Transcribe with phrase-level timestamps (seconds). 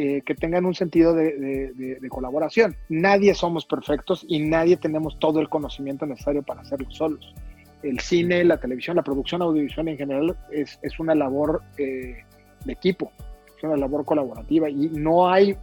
[0.00, 2.76] eh, que tengan un sentido de, colaboración.
[2.88, 7.34] Nadie somos perfectos y nadie tenemos todo el conocimiento necesario para hacerlo solos.
[7.82, 12.22] El cine, la televisión, la producción audiovisual en general es, una labor eh,
[12.64, 13.10] de equipo,
[13.56, 15.56] es una labor colaborativa y no hay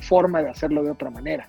[0.00, 1.48] forma de hacerlo de otra manera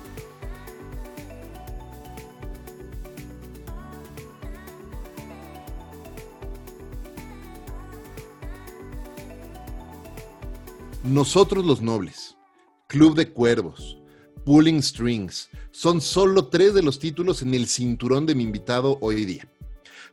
[11.03, 12.37] Nosotros los Nobles,
[12.85, 13.97] Club de Cuervos,
[14.45, 19.25] Pulling Strings, son solo tres de los títulos en el cinturón de mi invitado hoy
[19.25, 19.47] día.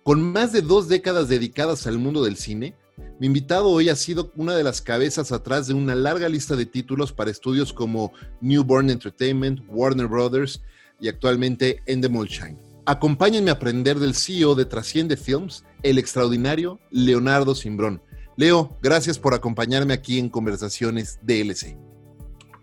[0.02, 2.74] Con más de dos décadas dedicadas al mundo del cine,
[3.20, 6.64] mi invitado hoy ha sido una de las cabezas atrás de una larga lista de
[6.64, 10.62] títulos para estudios como Newborn Entertainment, Warner Brothers
[10.98, 12.56] y actualmente Endemol Shine.
[12.86, 18.00] Acompáñenme a aprender del CEO de Trasciende Films, el extraordinario Leonardo Simbrón,
[18.38, 21.76] Leo, gracias por acompañarme aquí en Conversaciones DLC.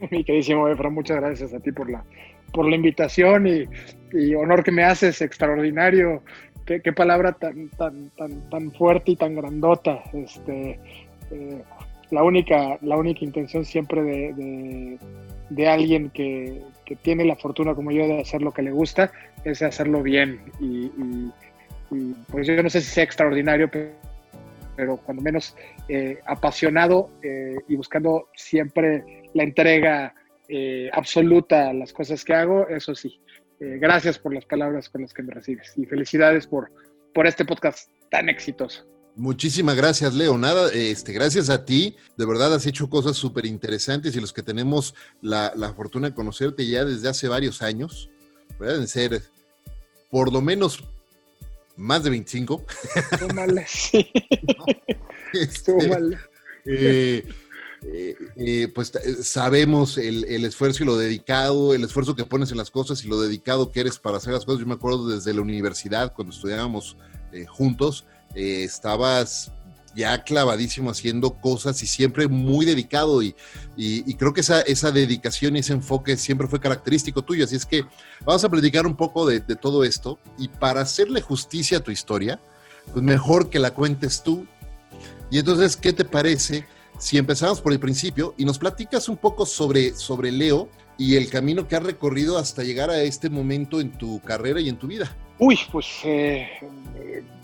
[0.09, 2.02] Mi queridísimo Efra, muchas gracias a ti por la,
[2.54, 6.23] por la invitación y, honor que me haces, extraordinario.
[6.66, 10.02] Qué, palabra tan, tan, tan, tan fuerte y tan grandota.
[10.14, 10.80] Este,
[11.32, 11.62] eh,
[12.10, 14.02] la, única, la única intención siempre
[15.50, 16.62] de, alguien que,
[17.02, 19.12] tiene la fortuna como yo de hacer lo que le gusta
[19.44, 20.39] es hacerlo bien.
[20.58, 20.89] Y
[22.32, 23.89] pues yo no sé si sea extraordinario, pero
[24.76, 25.56] pero cuando menos
[25.88, 30.14] eh, apasionado eh, y buscando siempre la entrega
[30.48, 33.20] eh, absoluta a las cosas que hago, eso sí.
[33.59, 36.72] gracias por las palabras con las que me recibes y felicidades por,
[37.14, 38.86] por este podcast tan exitoso.
[39.16, 40.38] Muchísimas gracias, Leo.
[40.38, 41.95] Nada, este, gracias a ti.
[42.17, 46.14] De verdad has hecho cosas súper interesantes y los que tenemos la, la, fortuna de
[46.14, 48.10] conocerte ya desde hace varios años,
[48.58, 49.22] pueden ser
[50.11, 50.83] por lo menos
[51.77, 52.65] más de 25.
[53.33, 54.11] mal, sí.
[55.33, 56.19] Estuvo este, mal.
[56.65, 57.27] Eh,
[57.87, 58.91] eh, eh, pues
[59.21, 63.21] sabemos el, esfuerzo y lo dedicado, el esfuerzo que pones en las cosas y lo
[63.21, 64.61] dedicado que eres para hacer las cosas.
[64.61, 66.97] Yo me acuerdo desde la universidad, cuando estudiábamos
[67.47, 69.52] juntos, estabas
[69.95, 73.33] ya clavadísimo haciendo cosas y siempre muy dedicado y,
[74.17, 77.45] creo que esa, esa dedicación y ese enfoque siempre fue característico tuyo.
[77.45, 77.86] Así es que
[78.26, 82.39] vamos a platicar un poco de, todo esto y para hacerle justicia a tu historia,
[82.92, 84.45] pues mejor que la cuentes tú.
[85.32, 86.67] Y entonces, ¿qué te parece
[87.00, 91.30] si empezamos por el principio y nos platicas un poco sobre, sobre Leo y el
[91.30, 94.88] camino que has recorrido hasta llegar a este momento en tu carrera y en tu
[94.88, 95.16] vida?
[95.38, 96.48] Uy, pues eh,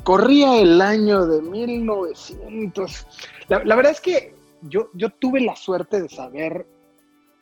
[0.04, 3.08] corría el año de 1900.
[3.50, 6.66] La, verdad es que yo, yo tuve la suerte de saber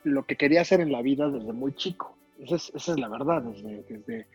[0.02, 2.16] lo que quería hacer en la vida desde muy chico.
[2.38, 3.42] Esa es, la verdad.
[3.42, 4.26] Desde,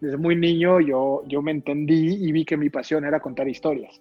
[0.00, 4.00] desde, muy niño yo, yo me entendí y vi que mi pasión era contar historias.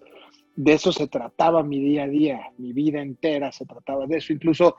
[0.55, 4.33] De eso se trataba mi día a día, mi vida entera se trataba de eso.
[4.33, 4.75] Incluso,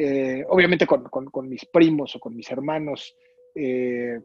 [0.00, 3.16] eh, obviamente, con, mis primos o con mis hermanos.
[3.52, 4.20] Eh,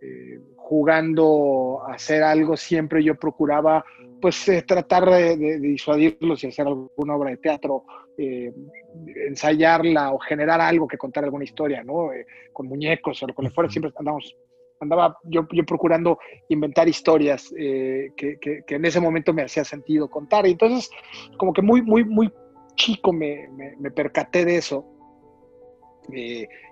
[0.00, 3.84] eh, jugando a hacer algo, siempre yo procuraba
[4.22, 7.84] pues tratar de, disuadirlos y hacer alguna obra de teatro,
[8.16, 12.10] ensayarla o generar algo que contar alguna historia, ¿no?
[12.52, 14.36] con muñecos o con que fuera, siempre andamos,
[14.80, 16.18] andaba yo, yo procurando
[16.48, 20.46] inventar historias que, que, en ese momento me hacía sentido contar.
[20.46, 20.90] Y entonces,
[21.36, 22.32] como que muy, muy, muy
[22.76, 24.97] chico me, me, me percaté de eso.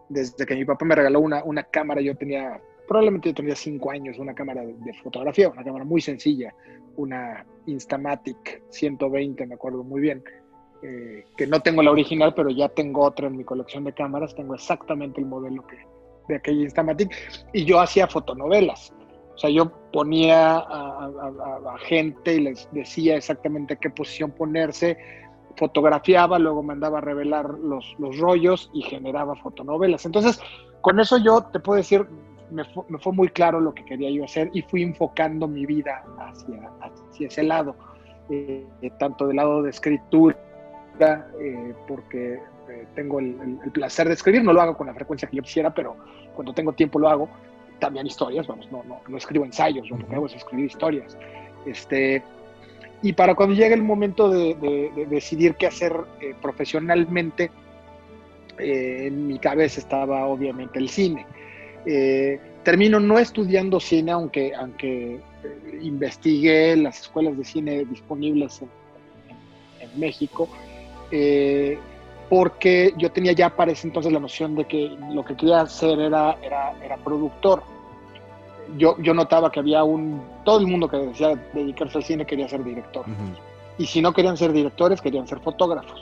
[0.09, 3.91] Desde que mi papá me regaló una, una cámara, yo tenía probablemente yo tenía cinco
[3.91, 6.55] años, una cámara de, fotografía, una cámara muy sencilla,
[6.97, 10.23] una Instamatic 120, me acuerdo muy bien,
[10.83, 14.35] eh, que no tengo la original, pero ya tengo otra en mi colección de cámaras,
[14.35, 15.79] tengo exactamente el modelo que,
[16.29, 17.11] de aquella Instamatic,
[17.53, 18.93] y yo hacía fotonovelas.
[19.35, 24.97] O sea, yo ponía a, gente y les decía exactamente qué posición ponerse,
[25.57, 30.07] fotografiaba, luego mandaba a revelar los, los rollos y generaba fotonovelas.
[30.07, 30.41] Entonces,
[30.81, 32.07] con eso yo te puedo decir,
[32.51, 36.71] me fue, muy claro lo que quería yo hacer y fui enfocando mi vida hacia,
[36.81, 37.75] hacia ese lado,
[38.31, 38.65] eh,
[38.99, 40.37] tanto del lado de escritura,
[41.41, 42.35] eh, porque
[42.69, 45.75] eh, tengo el, placer de escribir, no lo hago con la frecuencia que yo quisiera,
[45.75, 45.97] pero
[46.35, 47.29] cuando tengo tiempo lo hago,
[47.79, 51.17] también historias, vamos, no, no, no escribo ensayos, lo que hago es escribir historias.
[51.67, 52.23] Este,
[53.03, 55.95] y para cuando llegue el momento de, de decidir qué hacer
[56.41, 57.51] profesionalmente,
[58.59, 61.27] en mi cabeza estaba obviamente el cine.
[61.85, 68.69] Eh, termino no estudiando cine, aunque, aunque eh, investigué las escuelas de cine disponibles en,
[70.01, 70.49] México,
[71.11, 71.79] eh,
[72.29, 75.99] porque yo tenía ya para ese entonces la noción de que lo que quería hacer
[76.01, 77.63] era, era productor.
[78.77, 80.21] Yo, yo notaba que había un...
[80.45, 83.05] Todo el mundo que decía dedicarse al cine quería ser director.
[83.79, 86.01] Y si no querían ser directores, querían ser fotógrafos.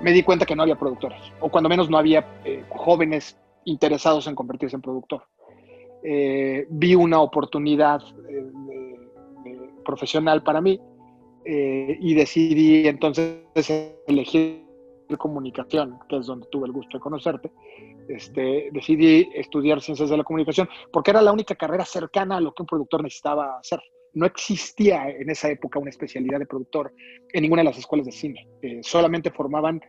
[0.00, 4.26] Me di cuenta que no había productores, o cuando menos no había eh, jóvenes interesados
[4.26, 5.22] en convertirse en productor.
[6.02, 8.46] Eh, vi una oportunidad eh,
[9.84, 10.80] profesional para mí
[11.44, 13.40] eh, y decidí entonces
[14.06, 14.67] elegir
[15.16, 17.50] comunicación, que es donde tuve el gusto de conocerte.
[18.08, 22.52] Este, decidí estudiar ciencias de la comunicación porque era la única carrera cercana a lo
[22.52, 23.80] que un productor necesitaba hacer.
[24.14, 26.92] No existía en esa época una especialidad de productor
[27.32, 28.48] en ninguna de las escuelas de cine.
[28.82, 29.80] solamente formaban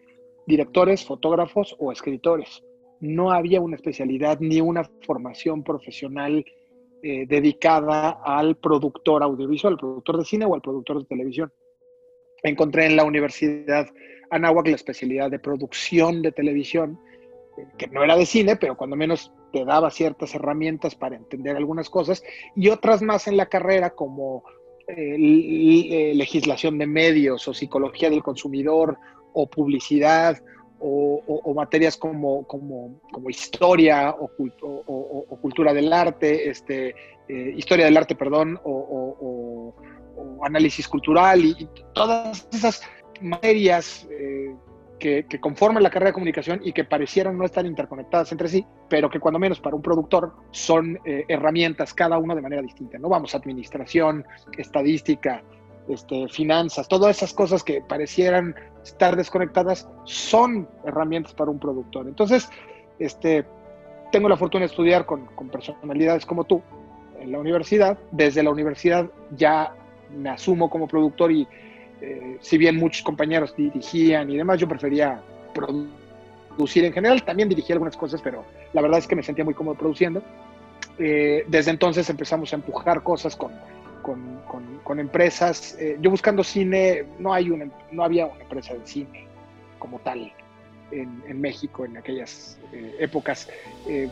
[0.46, 2.64] directores, fotógrafos o escritores
[3.00, 6.46] no había una especialidad ni una formación profesional
[7.02, 11.52] eh, dedicada al productor audiovisual, al productor de cine o al productor de televisión.
[12.44, 13.88] Encontré en la Universidad
[14.30, 17.00] Anáhuac la especialidad de producción de televisión,
[17.58, 21.56] eh, que no era de cine, pero cuando menos te daba ciertas herramientas para entender
[21.56, 22.24] algunas cosas,
[22.56, 24.44] y otras más en la carrera como
[24.88, 28.98] eh, legislación de medios o psicología del consumidor
[29.34, 30.42] o publicidad
[30.82, 34.30] o, materias como, como, como historia o,
[35.42, 36.96] cultura del arte, este,
[37.28, 39.76] eh, historia del arte, perdón, o,
[40.44, 42.82] análisis cultural y, todas esas
[43.22, 44.56] materias eh,
[45.00, 49.10] que, conforman la carrera de comunicación y que parecieran no estar interconectadas entre sí, pero
[49.10, 52.98] que cuando menos para un productor son eh, herramientas cada uno de manera distinta.
[52.98, 54.26] No vamos administración,
[54.58, 55.44] estadística,
[55.88, 62.08] este, finanzas, todas esas cosas que parecieran estar desconectadas son herramientas para un productor.
[62.08, 62.50] Entonces,
[63.00, 63.46] este,
[64.12, 66.62] tengo la fortuna de estudiar con, personalidades como tú
[67.20, 67.98] en la universidad.
[68.12, 69.74] Desde la universidad ya
[70.18, 71.48] me asumo como productor y
[72.02, 75.22] eh, si bien muchos compañeros dirigían y demás, yo prefería
[75.54, 77.24] producir en general.
[77.24, 80.22] También dirigí algunas cosas, pero la verdad es que me sentía muy cómodo produciendo.
[80.98, 83.52] Eh, desde entonces empezamos a empujar cosas con
[84.84, 85.78] con, empresas.
[85.80, 89.28] Eh, yo buscando cine, no, hay una, no había una empresa de cine
[89.78, 90.32] como tal
[90.92, 93.48] en, México en aquellas eh, épocas.
[93.88, 94.10] Eh,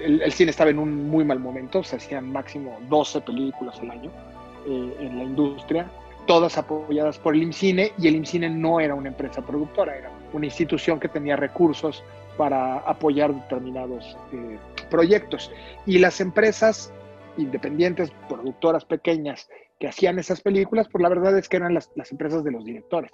[0.00, 4.10] el, cine estaba en un muy mal momento, se hacían máximo 12 películas al año
[4.68, 5.90] en la industria,
[6.26, 10.46] todas apoyadas por el IMCINE, y el IMCINE no era una empresa productora, era una
[10.46, 12.04] institución que tenía recursos
[12.36, 14.16] para apoyar determinados
[14.90, 15.50] proyectos.
[15.86, 16.92] Y las empresas
[17.38, 19.48] independientes, productoras pequeñas
[19.78, 23.12] que hacían esas películas, pues la verdad es que eran las, empresas de los directores.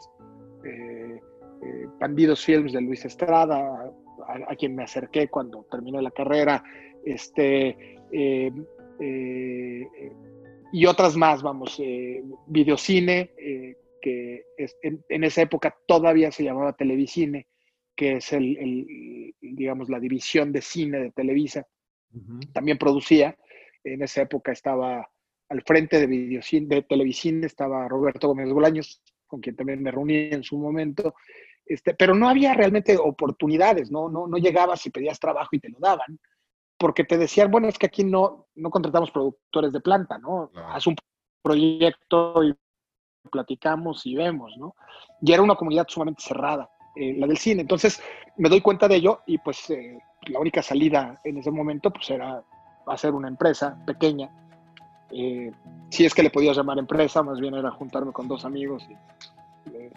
[0.65, 1.21] Eh,
[1.63, 3.93] eh, Films de Luis Estrada,
[4.27, 6.65] a, quien me acerqué cuando terminó la carrera,
[7.05, 8.51] este, eh,
[10.75, 11.81] y otras más, vamos,
[12.49, 13.31] Videocine,
[14.03, 14.45] que
[14.83, 17.47] en, esa época todavía se llamaba Televicine,
[17.95, 21.65] que es el, digamos, la división de cine de Televisa,
[22.53, 23.39] también producía,
[23.85, 25.09] en esa época estaba
[25.49, 30.31] al frente de, videocine, de televisión, estaba Roberto Gómez Bolaños, con quien también me reuní
[30.33, 31.15] en su momento,
[31.65, 34.09] este, pero no había realmente oportunidades, ¿no?
[34.09, 36.19] No, no llegabas y pedías trabajo y te lo daban,
[36.79, 40.51] porque te decían, bueno, es que aquí no, no contratamos productores de planta, ¿no?
[40.55, 40.97] Haz un
[41.43, 42.55] proyecto y
[43.31, 44.75] platicamos y vemos, ¿no?
[45.21, 47.63] Y era una comunidad sumamente cerrada, eh, la del cine.
[47.63, 48.03] Entonces
[48.37, 52.11] me doy cuenta de ello y pues eh, la única salida en ese momento pues
[52.11, 52.43] era
[52.87, 54.31] hacer una empresa pequeña.
[55.11, 55.53] Eh,
[55.91, 59.75] si es que le podías llamar empresa, más bien era juntarme con dos amigos y
[59.77, 59.93] eh,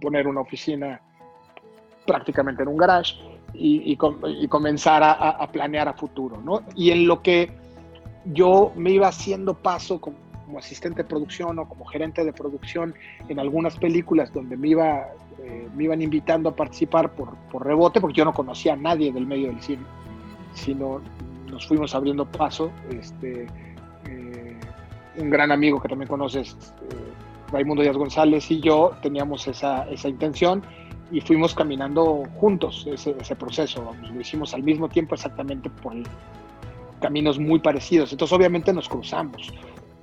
[0.00, 1.00] poner una oficina
[2.06, 3.16] prácticamente en un garage
[3.54, 6.40] y, comenzar a, planear a futuro.
[6.42, 6.62] ¿no?
[6.74, 7.50] Y en lo que
[8.24, 10.16] yo me iba haciendo paso como,
[10.56, 12.94] asistente de producción o como gerente de producción
[13.28, 15.08] en algunas películas donde me, iba,
[15.42, 19.12] eh, me iban invitando a participar por, por rebote, porque yo no conocía a nadie
[19.12, 19.82] del medio del cine,
[20.54, 21.02] sino
[21.50, 22.70] nos fuimos abriendo paso.
[22.90, 23.46] Este,
[24.06, 24.56] eh,
[25.18, 26.56] un gran amigo que también conoces,
[26.90, 30.62] eh, Raimundo Díaz González y yo teníamos esa, esa intención
[31.10, 33.94] y fuimos caminando juntos ese, ese proceso.
[34.12, 35.94] lo hicimos al mismo tiempo exactamente por
[37.00, 38.12] caminos muy parecidos.
[38.12, 39.52] Entonces obviamente nos cruzamos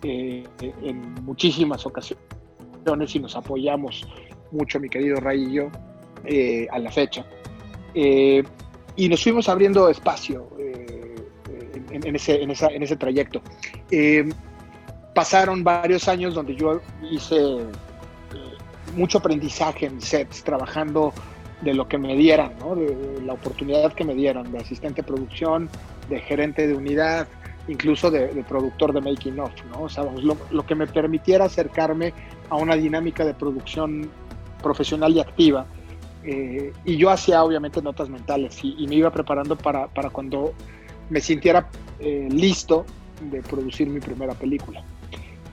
[0.03, 4.07] eh, en muchísimas ocasiones y nos apoyamos
[4.51, 5.69] mucho, mi querido Ray y yo,
[6.71, 7.25] a la fecha.
[7.93, 10.47] y nos fuimos abriendo espacio
[12.03, 13.41] en, ese, en, esa, en ese trayecto.
[13.91, 14.27] Eh,
[15.13, 17.65] pasaron varios años donde yo hice eh,
[18.95, 21.13] mucho aprendizaje en sets, trabajando
[21.61, 22.75] de lo que me dieran, ¿no?
[22.75, 25.69] de, la oportunidad que me dieran de asistente de producción
[26.09, 27.27] de gerente de unidad,
[27.67, 29.83] incluso de, productor de making of, ¿no?
[29.83, 32.13] O sea, lo, que me permitiera acercarme
[32.49, 34.09] a una dinámica de producción
[34.61, 35.65] profesional y activa.
[36.23, 40.53] Eh, y yo hacía obviamente notas mentales y, me iba preparando para, para cuando
[41.09, 42.85] me sintiera eh, listo
[43.31, 44.83] de producir mi primera película.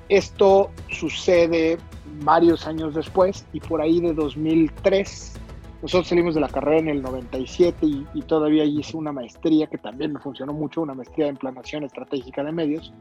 [0.08, 1.78] Esto sucede
[2.24, 5.40] varios años después y por ahí de 2003
[5.82, 10.12] nosotros salimos de la carrera en el 97 y, todavía hice una maestría que también
[10.12, 12.92] me funcionó mucho, una maestría en planación estratégica de medios,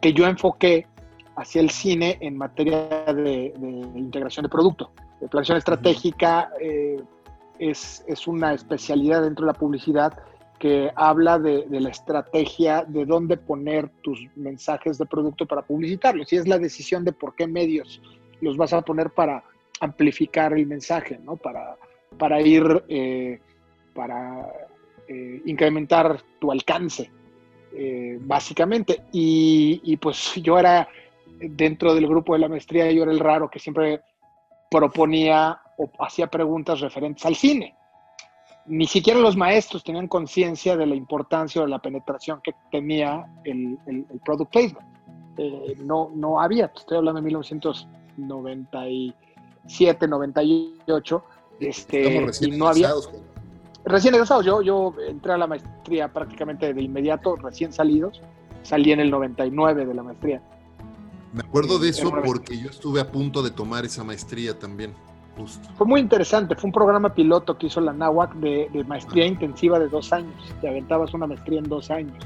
[0.00, 0.86] que yo enfoqué
[1.34, 3.52] hacia el cine en materia de,
[3.96, 4.92] integración de producto.
[5.20, 7.02] De planación estratégica eh,
[7.58, 10.16] es, es, una especialidad dentro de la publicidad
[10.60, 16.32] que habla de, de, la estrategia de dónde poner tus mensajes de producto para publicitarlos.
[16.32, 18.00] Y es la decisión de por qué medios
[18.40, 19.42] los vas a poner para
[19.80, 21.36] amplificar el mensaje, ¿no?
[21.36, 21.76] Para
[22.18, 23.40] para ir, eh,
[23.94, 24.48] para
[25.08, 27.10] eh, incrementar tu alcance,
[27.72, 29.02] eh, básicamente.
[29.12, 30.88] Y, pues yo era,
[31.38, 34.00] dentro del grupo de la maestría, yo era el raro que siempre
[34.70, 37.74] proponía o hacía preguntas referentes al cine.
[38.66, 43.26] Ni siquiera los maestros tenían conciencia de la importancia o de la penetración que tenía
[43.44, 44.86] el, el, product placement.
[45.78, 47.24] no, no había, estoy hablando de
[48.16, 51.24] 1997, 98,
[51.60, 52.90] este, recién no había,
[53.84, 58.20] Recién egresados, yo, yo entré a la maestría prácticamente de inmediato, recién salidos,
[58.62, 60.42] salí en el 99 de la maestría.
[61.32, 64.94] Me acuerdo de eso porque yo estuve a punto de tomar esa maestría también.
[65.76, 69.88] Fue muy interesante, fue un programa piloto que hizo la NAWAC de, maestría intensiva de
[69.88, 70.34] dos años.
[70.60, 72.18] Te aventabas una maestría en dos años.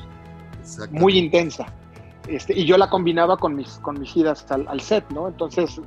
[0.91, 1.67] Muy intensa.
[2.29, 5.29] Este, y yo la combinaba con mis, con mis idas al, set, ¿no?
[5.29, 5.81] Entonces,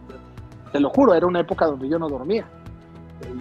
[0.71, 2.45] te lo juro, era una época donde yo no dormía.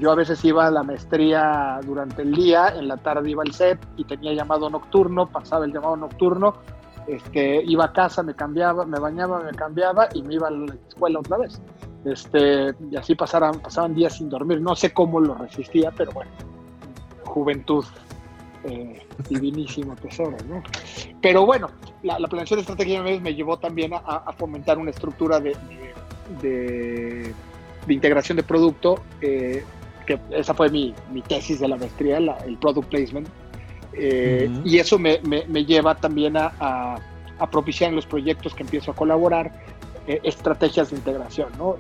[0.01, 3.53] Yo a veces iba a la maestría durante el día, en la tarde iba al
[3.53, 6.55] set y tenía llamado nocturno, pasaba el llamado nocturno,
[7.07, 10.75] este, iba a casa, me cambiaba, me bañaba, me cambiaba y me iba a la
[10.89, 11.61] escuela otra vez.
[12.07, 14.63] Este, y así pasaran, pasaban días sin dormir.
[14.63, 16.31] No sé cómo lo resistía, pero bueno,
[17.25, 17.85] juventud,
[18.67, 20.63] eh, divinísimo tesoro, ¿no?
[21.21, 21.71] Pero bueno,
[22.03, 25.55] la, la planeación estratégica me llevó también a, fomentar una estructura de
[27.87, 29.65] de integración de producto, eh,
[30.07, 33.29] que esa fue mi, mi, tesis de la maestría, el product placement.
[33.93, 36.53] Eh, y eso me, me, lleva también a,
[37.39, 39.53] a, propiciar en los proyectos que empiezo a colaborar
[40.07, 41.49] eh, estrategias de integración.
[41.57, 41.77] ¿no?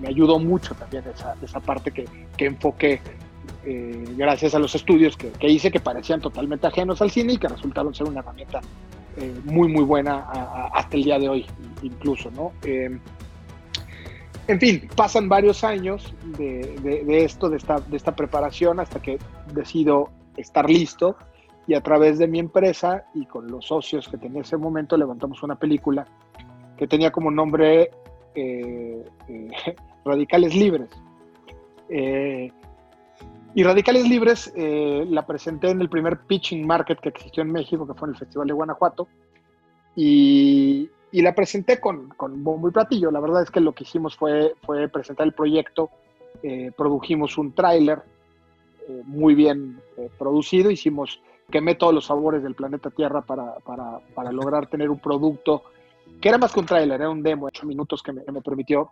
[0.00, 2.04] me, ayudó mucho también esa, esa parte que,
[2.36, 3.00] que enfoqué
[4.16, 7.94] gracias a los estudios que, hice que parecían totalmente ajenos al cine y que resultaron
[7.94, 8.60] ser una herramienta
[9.44, 10.26] muy, muy buena
[10.72, 11.46] hasta el día de hoy
[11.82, 12.30] incluso.
[12.30, 12.52] ¿no?
[14.46, 19.18] En fin, pasan varios años de, esto, de esta, de esta preparación, hasta que
[19.54, 21.16] decido estar listo
[21.66, 24.96] y a través de mi empresa y con los socios que tenía en ese momento
[24.96, 26.06] levantamos una película
[26.76, 27.90] que tenía como nombre
[28.34, 29.50] eh, eh,
[30.04, 30.90] Radicales Libres.
[31.88, 32.50] Eh,
[33.54, 37.94] y Radicales Libres la presenté en el primer pitching market que existió en México, que
[37.94, 39.08] fue en el Festival de Guanajuato.
[39.96, 43.10] Y, la presenté con, con y platillo.
[43.12, 44.54] La verdad es que lo que hicimos fue,
[44.92, 45.90] presentar el proyecto,
[46.42, 48.02] eh, produjimos un tráiler
[48.88, 51.20] eh, muy bien eh, producido, hicimos,
[51.50, 55.62] quemé todos los sabores del planeta Tierra para, para, para lograr tener un producto
[56.20, 58.42] que era más que un tráiler, era un demo de ocho minutos que me, me
[58.42, 58.90] permitió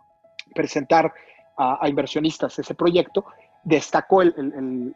[0.55, 1.13] presentar
[1.57, 3.25] a, inversionistas ese proyecto.
[3.63, 4.93] Destacó el, el,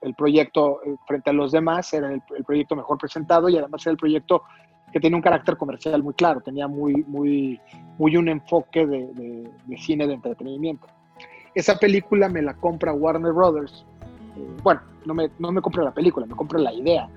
[0.00, 3.98] el, proyecto frente a los demás, era el, proyecto mejor presentado y además era el
[3.98, 4.44] proyecto
[4.92, 7.60] que tenía un carácter comercial muy claro, tenía muy, muy,
[7.98, 10.86] muy un enfoque de, cine de entretenimiento.
[11.54, 13.84] Esa película me la compra Warner Brothers.
[14.36, 17.08] Eh, bueno, no me, no me compra la película, me compra la idea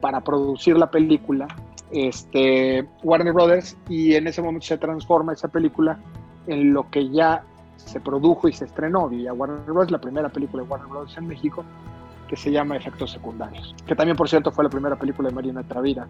[0.00, 1.46] para producir la película.
[1.90, 5.98] Este, Warner Brothers y en ese momento se transforma esa película
[6.46, 7.44] en lo que ya
[7.86, 9.90] se produjo y se estrenó y Warner Bros.
[9.90, 11.16] la primera película de Warner Bros.
[11.16, 11.64] en México
[12.28, 15.62] que se llama Efectos Secundarios, que también por cierto fue la primera película de Marina
[15.64, 16.06] Travira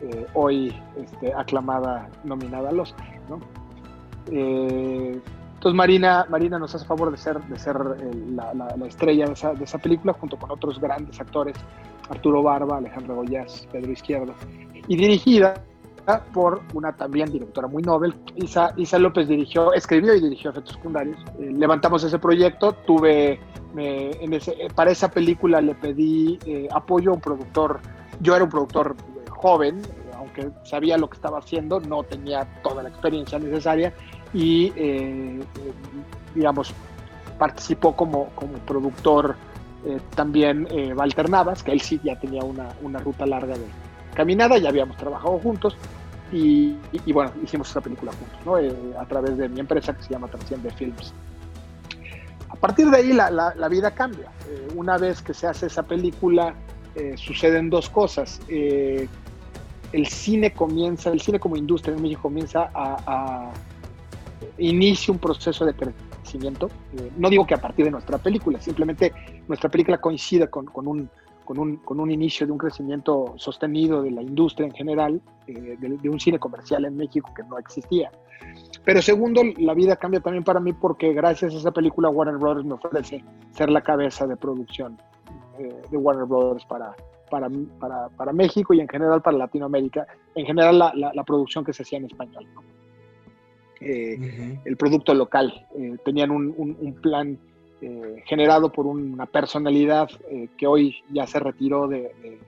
[0.00, 3.06] eh, hoy este, aclamada, nominada al Oscar.
[4.30, 5.20] Eh,
[5.54, 9.32] entonces Marina, Marina nos hace favor de ser, de ser eh, la, la, estrella de
[9.32, 11.56] esa, de esa, película junto con otros grandes actores,
[12.08, 14.34] Arturo Barba, Alejandro Goyás, Pedro Izquierdo,
[14.88, 15.54] y dirigida
[16.32, 18.14] por una también directora muy novel.
[18.36, 21.18] Isa, Isa López dirigió, escribió y dirigió efectos secundarios.
[21.38, 23.40] levantamos ese proyecto, tuve,
[23.76, 26.38] ese, para esa película le pedí
[26.72, 27.80] apoyo a un productor,
[28.20, 28.96] yo era un productor
[29.30, 29.80] joven,
[30.16, 33.92] aunque sabía lo que estaba haciendo, no tenía toda la experiencia necesaria
[34.32, 35.40] y, eh,
[36.34, 36.74] digamos,
[37.38, 39.36] participó como, como productor
[40.14, 43.66] también Walter Navas, que él sí ya tenía una, una ruta larga de
[44.14, 45.76] caminada, ya habíamos trabajado juntos,
[46.32, 48.58] y, bueno, hicimos esa película juntos, ¿no?
[48.58, 51.12] Eh, a través de mi empresa que se llama Transciende Films.
[52.48, 54.30] A partir de ahí la, la, vida cambia.
[54.48, 56.54] Eh, una vez que se hace esa película,
[56.94, 58.40] eh, suceden dos cosas.
[58.48, 63.50] el cine comienza, el cine como industria en México comienza a, a
[64.56, 66.70] inicia un proceso de crecimiento.
[67.18, 69.12] no digo que a partir de nuestra película, simplemente
[69.48, 71.10] nuestra película coincide con, con un
[71.44, 75.76] con un, con un inicio de un crecimiento sostenido de la industria en general, eh,
[75.78, 78.10] de, un cine comercial en México que no existía.
[78.84, 82.66] Pero segundo, la vida cambia también para mí porque gracias a esa película Warner Brothers
[82.66, 84.98] me ofrece ser la cabeza de producción
[85.58, 86.94] eh, de Warner Brothers para,
[87.30, 91.72] para, para, para, México y en general para Latinoamérica, en general la, la, producción que
[91.72, 92.46] se hacía en español.
[93.80, 95.66] Eh, el producto local.
[96.04, 97.38] tenían un, un, un plan
[97.84, 102.38] eh, generado por una personalidad eh, que hoy ya se retiró de,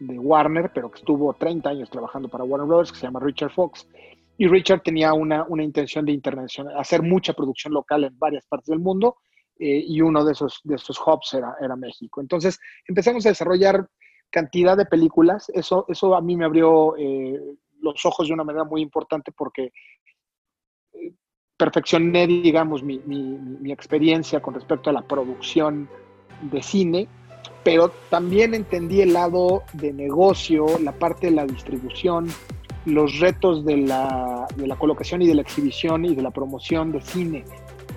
[0.00, 3.86] Warner, pero que estuvo 30 años trabajando para Warner Brothers, que se llama Richard Fox.
[4.38, 8.68] Y Richard tenía una, una intención de internacional, hacer mucha producción local en varias partes
[8.68, 9.18] del mundo,
[9.58, 12.22] eh, y uno de esos, de esos hubs era, era México.
[12.22, 13.86] Entonces empezamos a desarrollar
[14.30, 15.50] cantidad de películas.
[15.52, 16.94] Eso, eso a mí me abrió
[17.78, 19.70] los ojos de una manera muy importante porque
[21.62, 23.00] perfeccioné, digamos, mi,
[23.70, 25.88] experiencia con respecto a la producción
[26.40, 27.06] de cine,
[27.62, 32.26] pero también entendí el lado de negocio, la parte de la distribución,
[32.84, 37.44] los retos de la, colocación y de la exhibición y de la promoción de cine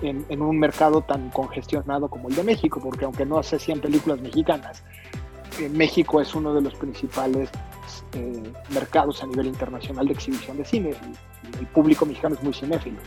[0.00, 4.20] en, un mercado tan congestionado como el de México, porque aunque no se hacían películas
[4.20, 4.84] mexicanas,
[5.60, 7.50] eh, México es uno de los principales
[8.14, 8.42] eh,
[8.72, 10.90] mercados a nivel internacional de exhibición de cine.
[11.58, 12.98] el público mexicano es muy cinéfilo.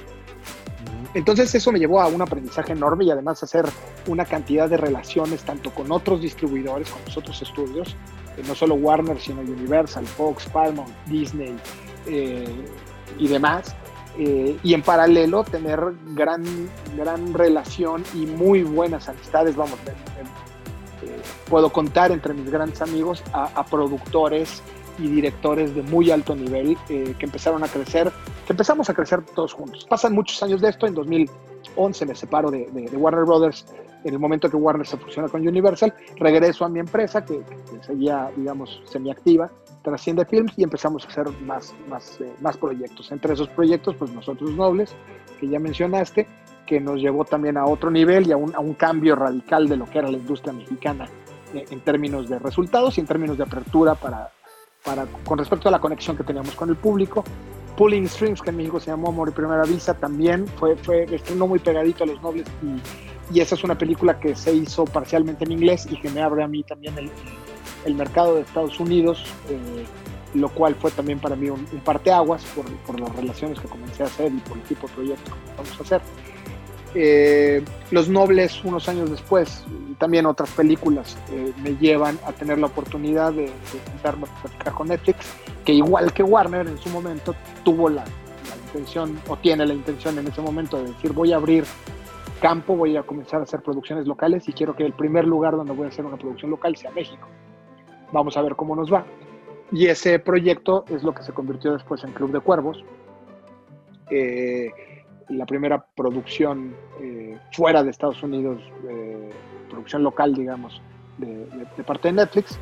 [1.14, 3.66] Entonces eso me llevó a un aprendizaje enorme y además a hacer
[4.08, 7.96] una cantidad de relaciones tanto con otros distribuidores, con los otros estudios,
[8.38, 11.58] eh, no solo Warner, sino Universal, Fox, Paramount, Disney
[12.06, 12.48] eh,
[13.18, 13.76] y demás.
[14.18, 15.80] Eh, y en paralelo tener
[16.14, 16.44] gran,
[16.98, 19.80] gran relación y muy buenas amistades, vamos,
[21.50, 24.62] puedo contar entre mis grandes amigos a, a productores
[25.00, 28.12] y directores de muy alto nivel eh, que empezaron a crecer,
[28.46, 29.86] que empezamos a crecer todos juntos.
[29.86, 33.66] Pasan muchos años de esto, en 2011 me separo de, Warner Brothers,
[34.04, 37.42] en el momento que Warner se fusiona con Universal, regreso a mi empresa que,
[37.86, 39.50] seguía, digamos, semiactiva,
[39.82, 43.12] Trasciende Films y empezamos a hacer más, más, eh, más proyectos.
[43.12, 44.94] Entre esos proyectos, pues Nosotros Nobles,
[45.40, 46.28] que ya mencionaste,
[46.66, 49.78] que nos llevó también a otro nivel y a un, a un cambio radical de
[49.78, 51.08] lo que era la industria mexicana
[51.54, 54.32] eh, en términos de resultados y en términos de apertura para,
[55.26, 57.24] con respecto a la conexión que teníamos con el público.
[57.78, 61.60] Pulling Strings, que en México se llamó Amor Primera Vista, también fue, fue estrenó muy
[61.60, 65.88] pegadito a los nobles y, esa es una película que se hizo parcialmente en inglés
[65.90, 66.96] y que me abre a mí también
[67.86, 69.86] el, mercado de Estados Unidos, eh,
[70.34, 74.08] lo cual fue también para mí un, parteaguas por, por, las relaciones que comencé a
[74.08, 76.02] hacer y por el tipo de proyectos que vamos a hacer.
[76.96, 82.58] Eh, los Nobles, unos años después, y también otras películas, eh, me llevan a tener
[82.58, 85.34] la oportunidad de, de a platicar con Netflix,
[85.66, 88.06] que igual que Warner en su momento tuvo la,
[88.70, 91.66] intención, o tiene la intención en ese momento de decir, voy a abrir
[92.42, 95.74] campo, voy a comenzar a hacer producciones locales y quiero que el primer lugar donde
[95.74, 97.28] voy a hacer una producción local sea México.
[98.12, 99.06] Vamos a ver cómo nos va.
[99.72, 102.84] Y ese proyecto es lo que se convirtió después en Club de Cuervos.
[104.10, 104.72] Eh,
[105.30, 109.30] la primera producción eh, fuera de Estados Unidos, eh,
[109.70, 110.82] producción local, digamos,
[111.18, 111.48] de,
[111.86, 112.60] parte de Netflix.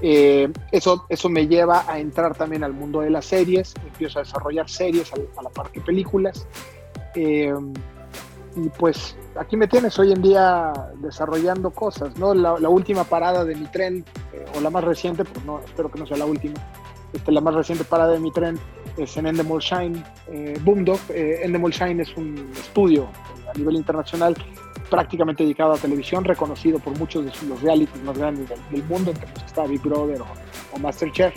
[0.00, 4.22] Eh, eso, eso me lleva a entrar también al mundo de las series, empiezo a
[4.22, 6.46] desarrollar series a, la par que películas.
[7.14, 7.48] y
[8.78, 12.34] pues aquí me tienes hoy en día desarrollando cosas, ¿no?
[12.34, 14.04] La, última parada de mi tren,
[14.56, 16.54] o la más reciente, pues no, espero que no sea la última,
[17.12, 18.58] este, la más reciente parada de mi tren
[18.96, 21.00] es en Endemol Shine eh, Boomdog.
[21.10, 23.08] Eh, Endemol Shine es un estudio
[23.52, 24.36] a nivel internacional
[24.90, 29.28] prácticamente dedicado a televisión, reconocido por muchos de los realities más grandes del, mundo, entre
[29.28, 30.22] los que está Big Brother
[30.72, 31.34] o, Masterchef.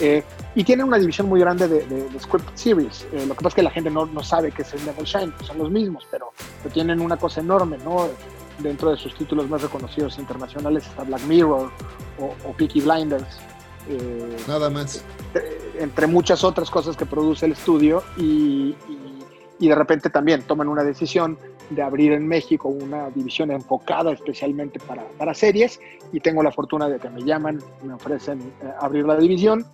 [0.00, 0.22] Eh,
[0.54, 3.06] y tiene una división muy grande de, de, script series.
[3.12, 5.32] Eh, lo que pasa es que la gente no, no sabe que es Endemol Shine,
[5.44, 6.32] son los mismos, pero,
[6.72, 8.08] tienen una cosa enorme, ¿no?
[8.58, 11.70] Dentro de sus títulos más reconocidos internacionales está Black Mirror
[12.18, 13.40] o, o Peaky Blinders.
[13.88, 15.04] Eh, Nada más.
[15.78, 18.74] Entre muchas otras cosas que produce el estudio y,
[19.58, 21.38] de repente también toman una decisión
[21.70, 25.78] de abrir en México una división enfocada especialmente para, para series
[26.12, 29.66] y tengo la fortuna de que me llaman, me ofrecen eh, abrir la división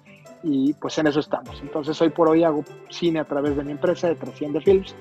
[0.42, 1.61] y pues en eso estamos.
[1.62, 4.94] Entonces hoy por hoy hago cine a través de mi empresa de Trasciende Films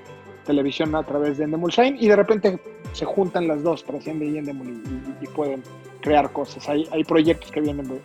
[0.44, 2.60] televisión a través de Endemol Shine y de repente
[2.92, 4.84] se juntan las dos, Trasciende y Endemol,
[5.22, 5.64] y, pueden
[6.04, 6.68] crear cosas.
[6.70, 8.00] Hay, hay proyectos que vienen de,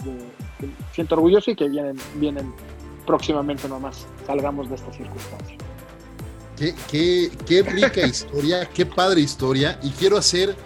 [0.92, 2.54] siento orgulloso y que vienen, vienen
[3.06, 5.56] próximamente nomás, salgamos de esta circunstancia.
[6.56, 10.56] Qué, qué, qué rica historia, qué padre historia, y quiero hacer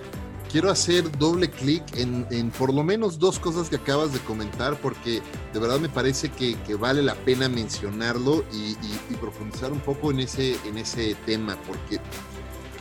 [0.52, 5.22] quiero hacer doble clic en, por lo menos dos cosas que acabas de comentar, porque
[5.52, 8.76] de verdad me parece que, vale la pena mencionarlo y,
[9.16, 11.98] profundizar un poco en ese, en ese tema, porque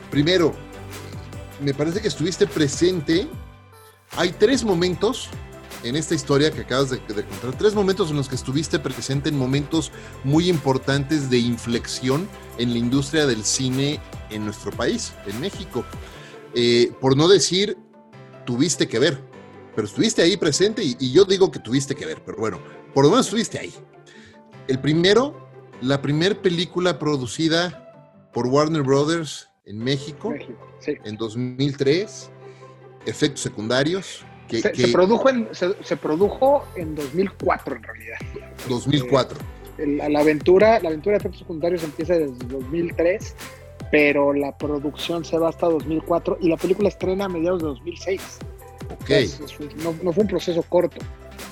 [0.09, 0.53] primero,
[1.61, 3.27] me parece que estuviste presente.
[4.17, 5.29] Hay tres momentos
[5.83, 9.29] en esta historia que acabas de, de, contar, tres momentos en los que estuviste presente
[9.29, 9.91] en momentos
[10.23, 15.85] muy importantes de inflexión en la industria del cine en nuestro país, en México.
[16.53, 17.77] Eh, por no decir,
[18.45, 19.21] tuviste que ver,
[19.75, 22.59] pero estuviste ahí presente y, yo digo que tuviste que ver, pero bueno,
[22.93, 23.73] por lo menos estuviste ahí.
[24.67, 25.49] El primero,
[25.81, 30.33] la primera película producida por Warner Brothers en México,
[30.85, 32.31] en 2003,
[33.05, 34.25] efectos secundarios.
[34.47, 38.17] Que, se, produjo en, se, produjo en 2004 en realidad.
[38.67, 39.37] 2004.
[39.77, 43.35] Eh, la, la, aventura, la aventura de efectos secundarios empieza desde 2003
[43.91, 48.21] pero la producción se va hasta 2004 y la película estrena a mediados de 2006.
[48.89, 49.09] Ok.
[49.83, 50.97] no, fue un proceso corto.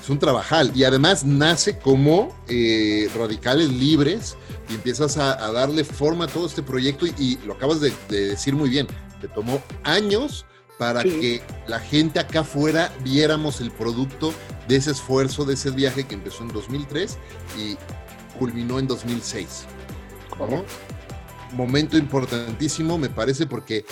[0.02, 4.36] Es un trabajal y además nace como eh, radicales libres
[4.70, 8.70] y empiezas a, darle forma a todo este proyecto y, lo acabas de, decir muy
[8.70, 8.86] bien,
[9.20, 10.46] te tomó años
[10.80, 14.32] para que la gente acá afuera viéramos el producto
[14.66, 17.18] de ese esfuerzo, de ese viaje que empezó en 2003
[17.58, 17.76] y
[18.38, 19.66] culminó en 2006
[21.52, 23.84] momento importantísimo, me parece, porque,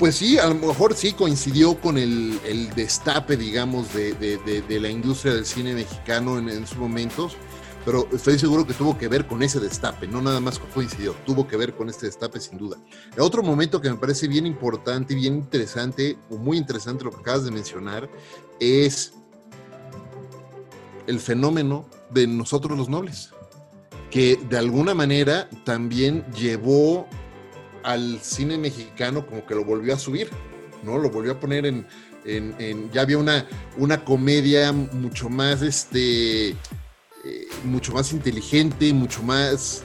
[0.00, 2.40] pues sí, a lo mejor sí coincidió con el,
[2.74, 7.36] destape, digamos, de, la industria del cine mexicano en, en sus momentos,
[7.84, 11.46] pero estoy seguro que tuvo que ver con ese destape, no nada más coincidió, tuvo
[11.46, 12.76] que ver con este destape sin duda.
[13.18, 17.18] otro momento que me parece bien importante y bien interesante, o muy interesante lo que
[17.18, 18.08] acabas de mencionar,
[18.60, 19.14] es
[21.06, 23.30] el fenómeno de nosotros los nobles
[24.12, 27.08] que de alguna manera también llevó
[27.82, 30.28] al cine mexicano como que lo volvió a subir,
[30.84, 30.98] ¿no?
[30.98, 31.86] Lo volvió a poner en,
[32.92, 36.54] ya había una, una comedia mucho más, este,
[37.24, 39.84] eh, mucho más inteligente, mucho más,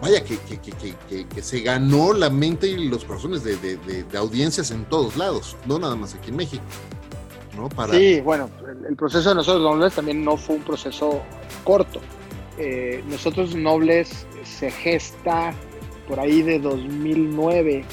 [0.00, 5.56] vaya, que, que, se ganó la mente y los corazones de, audiencias en todos lados,
[5.66, 6.64] no nada más aquí en México.
[7.56, 7.68] ¿no?
[7.68, 7.92] Para...
[7.92, 8.50] Sí, bueno,
[8.88, 11.22] el, proceso de nosotros también no fue un proceso
[11.62, 12.00] corto.
[12.58, 15.54] Eh, nosotros Nobles se gesta
[16.08, 17.84] por ahí de 2009.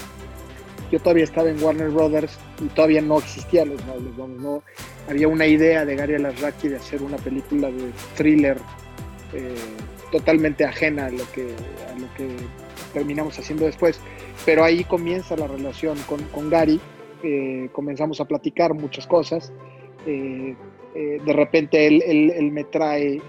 [0.91, 4.39] Yo todavía estaba en Warner Brothers todavía no existían los Nobles.
[4.39, 4.63] no,
[5.07, 8.57] había una idea de Gary Alasraki de hacer una película de thriller
[9.33, 9.55] eh,
[10.11, 11.53] totalmente ajena a lo, que,
[12.93, 13.99] terminamos haciendo después.
[14.45, 15.97] Pero ahí comienza la relación
[16.33, 16.79] con, Gary.
[17.23, 19.53] Eh, comenzamos a platicar muchas cosas.
[20.05, 20.55] Eh,
[20.93, 23.21] de repente él, me trae,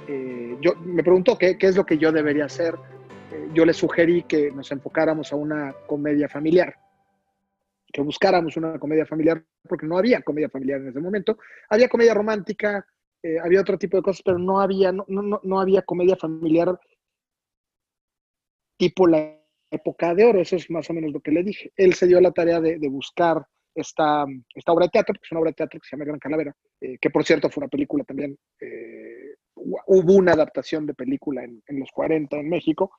[0.61, 2.75] yo, me preguntó qué, es lo que yo debería hacer.
[3.53, 6.77] Yo le sugerí que nos enfocáramos a una comedia familiar,
[7.93, 11.39] que buscáramos una comedia familiar, porque no había comedia familiar en ese momento.
[11.69, 12.87] Había comedia romántica,
[13.43, 16.79] había otro tipo de cosas, pero no había, no, no, no había comedia familiar
[18.81, 19.39] tipo la
[19.71, 20.41] época de oro.
[20.41, 21.73] Eso es más o menos lo que le dije.
[21.77, 24.25] Él se dio la tarea de, buscar esta,
[24.55, 26.57] esta obra de teatro, que es una obra de teatro que se llama Gran Calavera,
[26.81, 31.63] eh, que por cierto fue una película también, eh, hubo una adaptación de película en,
[31.79, 32.93] los 40 en México,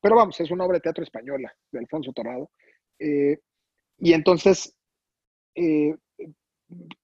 [0.00, 2.50] pero vamos, es una obra de teatro española de Alfonso Torrado.
[2.98, 3.38] Eh,
[3.98, 4.74] y entonces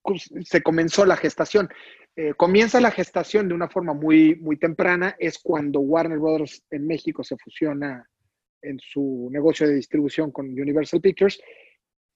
[0.02, 1.68] pues, se comenzó la gestación.
[2.36, 7.24] comienza la gestación de una forma muy, muy temprana, es cuando Warner Brothers en México
[7.24, 8.06] se fusiona
[8.62, 11.40] en su negocio de distribución con Universal Pictures.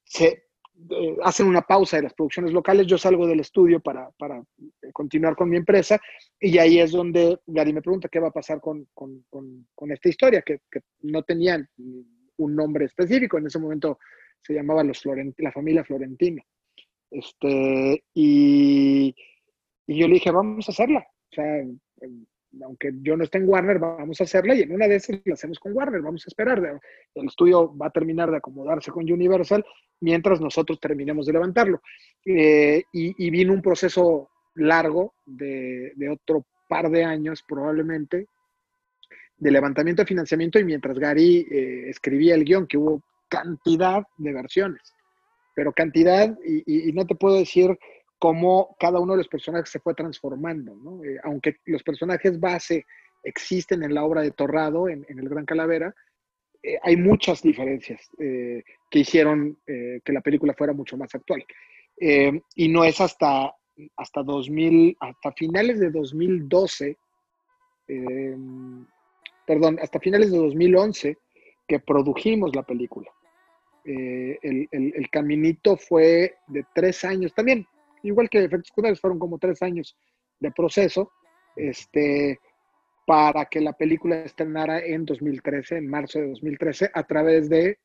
[0.05, 0.47] Se
[0.91, 4.93] eh, hacen una pausa de las producciones locales, yo salgo del estudio para, para eh,
[4.93, 5.99] continuar con mi empresa
[6.39, 10.09] y ahí es donde Gary me pregunta qué va a pasar con, con, con, esta
[10.09, 13.99] historia, que, que, no tenían un nombre específico, en ese momento
[14.43, 16.43] se llamaba los Florent la familia Florentino.
[17.11, 19.15] Este, y,
[19.87, 21.07] y yo le dije, vamos a hacerla.
[21.31, 21.65] Sea,
[22.63, 25.35] aunque yo no esté en Warner, vamos a hacerla y en una de esas la
[25.35, 26.81] hacemos con Warner, vamos a esperar.
[27.15, 29.65] El estudio va a terminar de acomodarse con Universal
[30.01, 31.81] mientras nosotros terminemos de levantarlo.
[32.25, 38.27] Eh, y, vino un proceso largo de, otro par de años probablemente
[39.39, 44.33] de levantamiento de financiamiento y mientras Gary eh, escribía el guion, que hubo cantidad de
[44.33, 44.95] versiones,
[45.55, 47.77] pero cantidad, y no te puedo decir
[48.19, 51.05] cómo cada uno de los personajes se fue transformando, ¿no?
[51.05, 52.87] Eh, aunque los personajes base
[53.23, 55.95] existen en la obra de Torrado, en, El Gran Calavera,
[56.83, 61.45] hay muchas diferencias que hicieron que la película fuera mucho más actual.
[61.97, 63.55] y no es hasta,
[63.97, 66.97] hasta 2000, hasta finales de 2012,
[69.47, 71.19] perdón, hasta finales de 2011
[71.69, 73.11] que produjimos la película.
[73.89, 77.65] Eh, el, caminito fue de tres años también,
[78.03, 79.97] igual que efectos secundarios, fueron como tres años
[80.41, 81.13] de proceso,
[81.55, 82.41] este,
[83.07, 87.79] para que la película estrenara en 2013, en marzo de 2013, a través de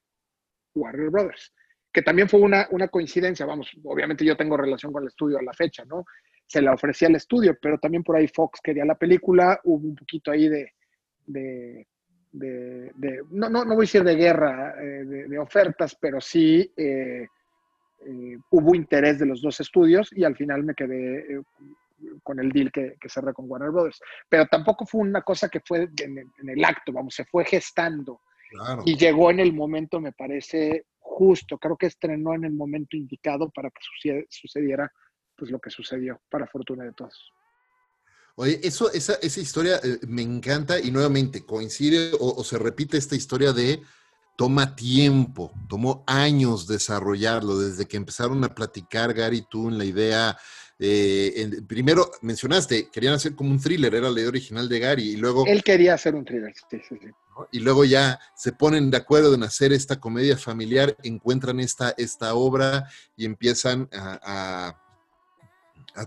[0.73, 1.53] Warner Brothers,
[1.93, 5.53] que también fue una, coincidencia, vamos, obviamente yo tengo relación con el estudio a la
[5.53, 6.05] fecha, ¿no?
[6.47, 9.95] Se la ofrecía al estudio, pero también por ahí Fox quería la película, hubo un
[9.95, 11.87] poquito ahí de,
[12.33, 17.27] no, no, no, voy a decir de guerra eh, de, ofertas, pero sí eh,
[18.05, 21.41] eh, hubo interés de los dos estudios y al final me quedé
[22.23, 24.01] con el deal que, que, cerré con Warner Brothers.
[24.29, 28.21] Pero tampoco fue una cosa que fue en, el acto, vamos, se fue gestando
[28.85, 33.49] y llegó en el momento, me parece justo, creo que estrenó en el momento indicado
[33.49, 33.81] para que
[34.29, 34.91] sucediera
[35.35, 37.31] pues lo que sucedió, para fortuna de todos.
[38.35, 43.15] Oye, eso, esa, esa historia eh, me encanta y nuevamente coincide o, se repite esta
[43.15, 43.81] historia de
[44.35, 50.37] toma tiempo, tomó años desarrollarlo, desde que empezaron a platicar Gary tú en la idea.
[50.79, 55.17] Eh, primero mencionaste, querían hacer como un thriller, era la idea original de Gary, y
[55.17, 55.45] luego...
[55.45, 57.07] Él quería hacer un thriller, sí, sí, sí.
[57.51, 62.33] Y luego ya se ponen de acuerdo en hacer esta comedia familiar, encuentran esta, esta
[62.33, 64.90] obra y empiezan a a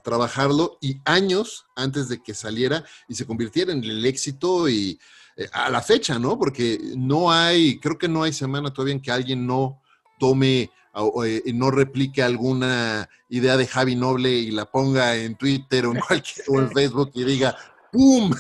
[0.02, 4.98] trabajarlo y años antes de que saliera y se convirtiera en el éxito y
[5.36, 6.38] eh, a la fecha, ¿no?
[6.38, 9.82] Porque no hay, creo que no hay semana todavía en que alguien no
[10.18, 15.86] tome o, eh, no replique alguna idea de Javi Noble y la ponga en Twitter
[15.86, 17.56] o en, cualquier, o en Facebook y diga
[17.90, 18.32] ¡pum!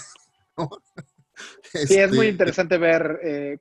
[1.72, 3.58] Sí, es muy este, interesante ver, eh,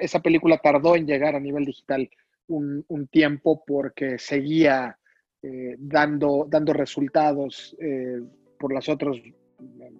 [0.00, 2.08] esa, película tardó en llegar a nivel digital
[2.46, 4.96] un, un tiempo porque seguía
[5.46, 8.18] eh, dando, dando resultados eh,
[8.58, 9.14] por las otras,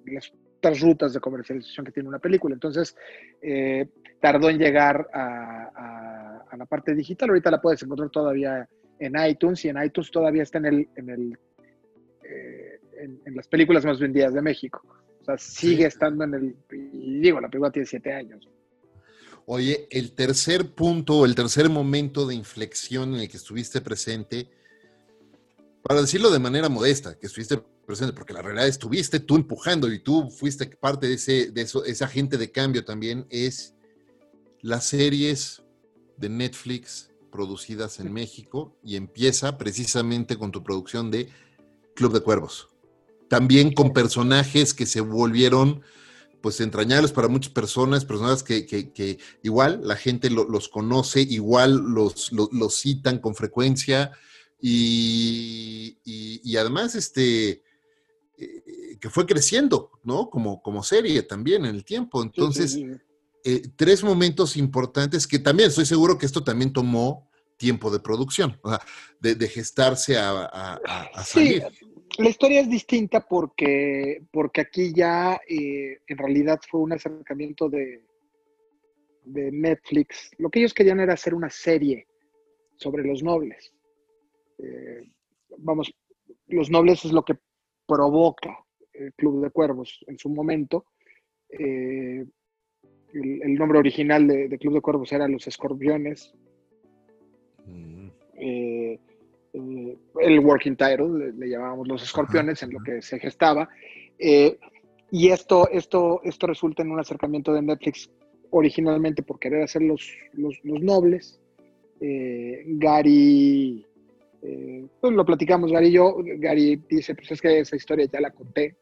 [0.07, 2.54] las otras rutas de comercialización que tiene una película.
[2.54, 2.96] Entonces,
[3.42, 3.87] eh,
[4.22, 7.28] tardó en llegar a, la parte digital.
[7.28, 8.66] Ahorita la puedes encontrar todavía
[8.98, 11.38] en iTunes y en iTunes todavía está en, el, en, el,
[12.96, 14.83] en, las películas más vendidas de México.
[15.20, 16.57] O sea, sigue estando en el...
[16.72, 18.48] Y digo, la película tiene siete años.
[19.44, 24.48] Oye, el tercer punto, el tercer momento de inflexión en el que estuviste presente,
[25.87, 29.99] para decirlo de manera modesta, que estuviste presente, porque la realidad estuviste tú empujando y
[29.99, 33.75] tú fuiste parte de ese, de eso, ese agente de cambio también, es
[34.62, 35.62] las series
[36.16, 41.29] de Netflix producidas en México y empieza precisamente con tu producción de
[41.94, 42.68] Club de Cuervos.
[43.29, 45.83] También con personajes que se volvieron
[46.40, 52.75] pues entrañables para muchas personas, personas que, igual la gente los conoce, igual los, los
[52.75, 54.12] citan con frecuencia
[54.66, 57.62] y, además, este,
[58.38, 60.31] eh, que fue creciendo, ¿no?
[60.31, 62.22] Como, como serie también en el tiempo.
[62.22, 62.79] Entonces,
[63.44, 68.59] eh, tres momentos importantes que también estoy seguro que esto también tomó tiempo de producción,
[68.62, 68.81] o sea,
[69.20, 70.81] de, gestarse a,
[71.24, 71.62] salir.
[71.79, 71.87] Sí,
[72.18, 78.03] la historia es distinta porque, porque aquí ya eh, en realidad fue un acercamiento de,
[79.24, 80.31] de Netflix.
[80.38, 82.07] Lo que ellos querían era hacer una serie
[82.77, 83.73] sobre los nobles.
[84.64, 85.03] Eh,
[85.59, 85.94] vamos,
[86.48, 87.37] los nobles es lo que
[87.87, 88.59] provoca
[88.92, 90.87] el Club de Cuervos en su momento.
[91.48, 92.24] Eh,
[93.12, 96.35] el, nombre original de, Club de Cuervos era Los Escorpiones.
[97.66, 98.09] Mm.
[98.37, 98.98] Eh,
[99.53, 103.68] el working title, le, llamábamos Los Escorpiones, en lo que se gestaba.
[104.18, 108.11] y esto, esto, esto resulta en un acercamiento de Netflix
[108.50, 111.40] originalmente por querer hacer los, los, los nobles.
[112.00, 113.87] Gary
[114.46, 116.16] eh, pues lo platicamos Gary y yo.
[116.18, 118.76] Gary dice, pues es que esa historia ya la conté,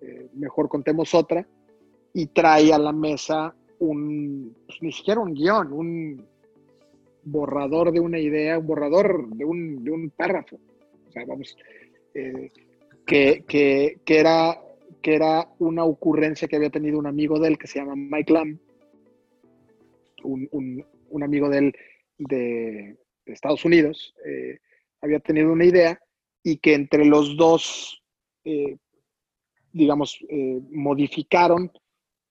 [0.00, 1.46] eh, mejor contemos otra.
[2.14, 6.26] Y trae a la mesa un, pues ni siquiera un guion, un
[7.24, 10.56] borrador de una idea, un borrador de un, de un párrafo.
[11.08, 11.54] O sea, vamos,
[12.14, 12.50] eh,
[13.06, 14.58] que, que, que, era,
[15.02, 18.32] que era una ocurrencia que había tenido un amigo de él que se llama Mike
[18.32, 18.58] Lamb,
[20.22, 20.48] un,
[21.10, 21.76] un, amigo de él
[22.16, 24.58] de, de Estados Unidos, eh,
[25.04, 26.00] había tenido una idea
[26.42, 28.02] y que entre los dos,
[28.44, 28.76] eh,
[29.72, 31.70] digamos, eh, modificaron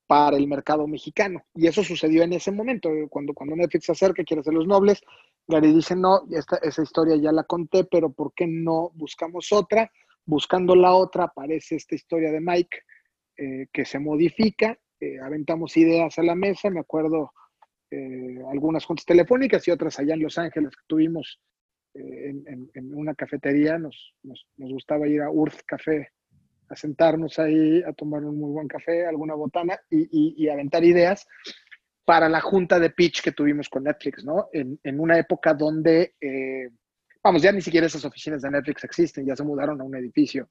[0.07, 1.43] para el mercado mexicano.
[1.53, 4.67] Y eso sucedió en ese momento, eh, cuando, cuando Netflix se acerca, quiere hacer los
[4.67, 5.01] nobles,
[5.47, 9.91] Gary dice, no, esta, esa historia ya la conté, pero ¿por qué no buscamos otra?
[10.25, 12.77] Buscando la otra aparece esta historia de Mike
[13.73, 14.77] que se modifica
[15.21, 17.33] aventamos ideas a la mesa, me acuerdo
[18.51, 21.41] algunas juntas telefónicas y otras allá en Los Ángeles que tuvimos
[21.93, 22.33] eh,
[22.73, 26.09] en, una cafetería, nos, nos, gustaba ir a Urth Café
[26.69, 31.27] a sentarnos ahí, a tomar un muy buen café, alguna botana y, y, aventar ideas
[32.05, 34.47] para la junta de pitch que tuvimos con Netflix, ¿no?
[34.51, 36.15] En, en una época donde,
[37.23, 40.49] vamos, ya ni siquiera esas oficinas de Netflix existen, ya se mudaron a un edificio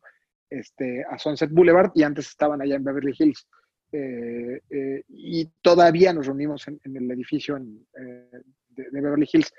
[0.52, 3.48] este, a Sunset Boulevard y antes estaban allá en Beverly Hills.
[3.90, 9.52] Eh, eh, y todavía nos reunimos en, el edificio eh, de, Beverly Hills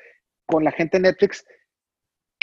[0.46, 1.46] con la gente de Netflix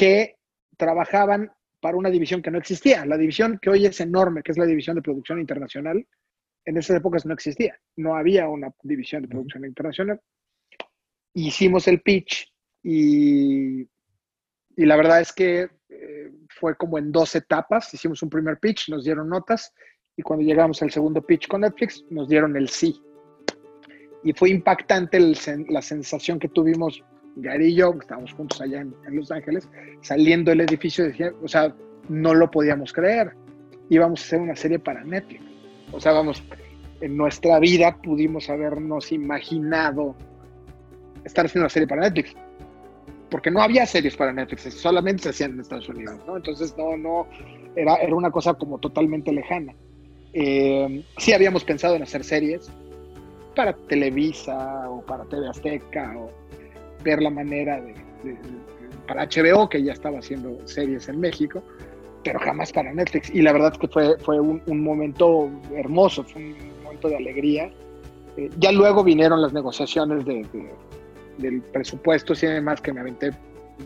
[0.00, 0.36] que
[0.78, 3.04] trabajaban para una división que no existía.
[3.04, 6.06] La división que hoy es enorme, que es la división de producción internacional,
[6.64, 7.78] en esas épocas no existía.
[7.96, 10.18] No había una división de producción internacional.
[11.34, 12.50] Hicimos el pitch
[12.82, 15.68] y, y la verdad es que
[16.48, 17.92] fue como en dos etapas.
[17.92, 19.70] Hicimos un primer pitch, nos dieron notas
[20.16, 22.98] y cuando llegamos al segundo pitch con Netflix nos dieron el sí.
[24.24, 25.20] Y fue impactante
[25.68, 27.04] la sensación que tuvimos
[27.42, 29.68] Gary y yo, que estábamos juntos allá en, Los Ángeles,
[30.00, 31.74] saliendo del edificio, decía, o sea,
[32.08, 33.32] no lo podíamos creer.
[33.88, 35.42] Íbamos a hacer una serie para Netflix.
[35.92, 36.42] O sea, vamos,
[37.00, 40.14] en nuestra vida pudimos habernos imaginado
[41.24, 42.36] estar haciendo una serie para Netflix
[43.30, 46.36] porque no había series para Netflix, solamente se hacían en Estados Unidos, ¿no?
[46.36, 47.26] Entonces, no, no,
[47.76, 49.72] era, era una cosa como totalmente lejana.
[50.32, 52.70] Eh, sí habíamos pensado en hacer series
[53.54, 56.30] para Televisa o para TV Azteca o
[57.02, 57.94] ver la manera de,
[59.06, 61.62] para HBO, que ya estaba haciendo series en México,
[62.24, 63.30] pero jamás para Netflix.
[63.30, 67.70] Y la verdad es que fue, fue un, momento hermoso, fue un momento de alegría.
[68.36, 70.46] Eh, ya luego vinieron las negociaciones de
[71.40, 73.32] del presupuesto y demás que me aventé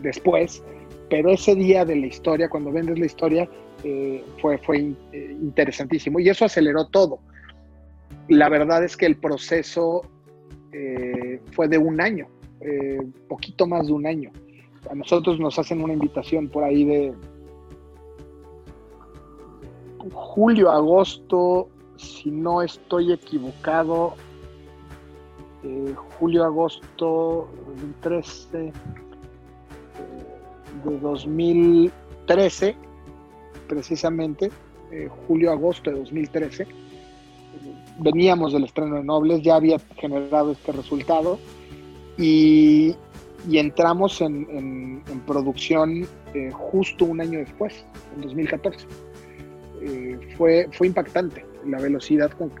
[0.01, 0.63] después,
[1.09, 3.49] pero ese día de la historia, cuando vendes la historia,
[3.83, 7.19] eh, fue, fue eh, interesantísimo y eso aceleró todo.
[8.27, 10.01] La verdad es que el proceso
[10.71, 12.27] eh, fue de un año,
[13.27, 14.31] poquito más de un año.
[14.89, 17.13] A nosotros nos hacen una invitación por ahí de
[20.13, 24.13] julio, agosto, si no estoy equivocado,
[25.63, 28.71] eh, julio-agosto 2013,
[30.85, 32.75] de 2013,
[33.67, 34.51] precisamente,
[34.91, 36.67] eh, julio-agosto de 2013.
[37.97, 41.39] Veníamos del estreno de Nobles, ya había generado este resultado
[42.17, 42.95] y,
[43.51, 48.87] entramos en, producción eh, justo un año después, en 2014.
[50.37, 52.51] fue, fue impactante la velocidad con,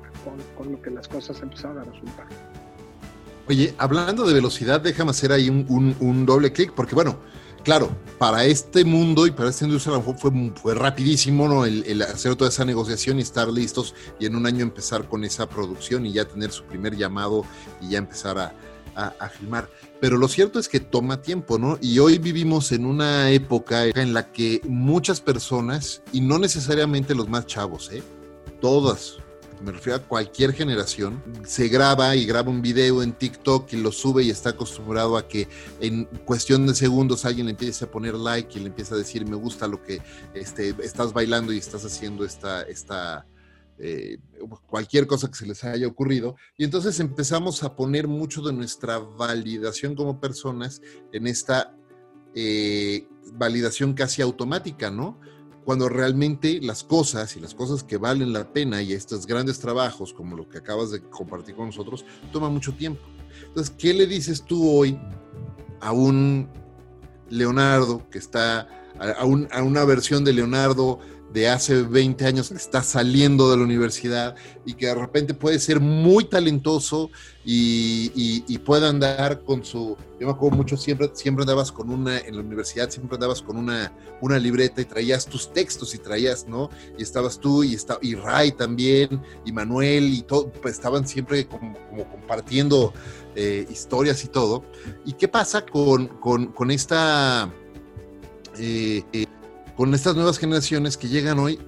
[0.57, 2.27] con, lo que las cosas empezaron a resultar.
[3.47, 7.17] Oye, hablando de velocidad, déjame hacer ahí un, doble clic, porque bueno,
[7.63, 11.65] claro, para este mundo y para esta industria fue, fue rapidísimo ¿no?
[11.65, 15.47] el, hacer toda esa negociación y estar listos y en un año empezar con esa
[15.47, 17.45] producción y ya tener su primer llamado
[17.81, 18.55] y ya empezar
[18.95, 19.69] a, filmar.
[19.99, 21.77] Pero lo cierto es que toma tiempo, ¿no?
[21.81, 27.29] Y hoy vivimos en una época en la que muchas personas, y no necesariamente los
[27.29, 28.03] más chavos, ¿eh?
[28.61, 29.17] Todas,
[29.63, 33.91] me refiero a cualquier generación, se graba y graba un video en TikTok y lo
[33.91, 35.47] sube y está acostumbrado a que
[35.79, 39.25] en cuestión de segundos alguien le empiece a poner like y le empieza a decir
[39.27, 40.01] me gusta lo que
[40.33, 43.25] este, estás bailando y estás haciendo esta, esta
[43.77, 44.17] eh,
[44.67, 46.35] cualquier cosa que se les haya ocurrido.
[46.57, 51.75] Y entonces empezamos a poner mucho de nuestra validación como personas en esta
[52.33, 55.19] eh, validación casi automática, ¿no?
[55.65, 60.13] cuando realmente las cosas y las cosas que valen la pena y estos grandes trabajos
[60.13, 63.01] como lo que acabas de compartir con nosotros toman mucho tiempo.
[63.47, 64.97] Entonces, ¿qué le dices tú hoy
[65.81, 66.47] a un
[67.29, 70.99] Leonardo que está, a una versión de Leonardo
[71.35, 75.59] de hace 20 años que está saliendo de la universidad y que de repente puede
[75.59, 77.11] ser muy talentoso
[77.43, 78.09] y,
[78.47, 82.35] y, puede andar con su, yo me acuerdo mucho, siempre, siempre andabas con una, en
[82.35, 86.69] la universidad siempre andabas con una, una libreta y traías tus textos y traías, ¿no?
[86.97, 91.45] Y estabas tú y, está, y Ray también, y Manuel y todo, pues estaban siempre
[91.45, 91.75] como,
[92.09, 92.93] compartiendo
[93.35, 94.63] eh, historias y todo.
[95.03, 97.53] ¿Y qué pasa con, con, esta...
[98.57, 99.25] Eh, eh,
[99.75, 101.59] con estas nuevas generaciones que llegan hoy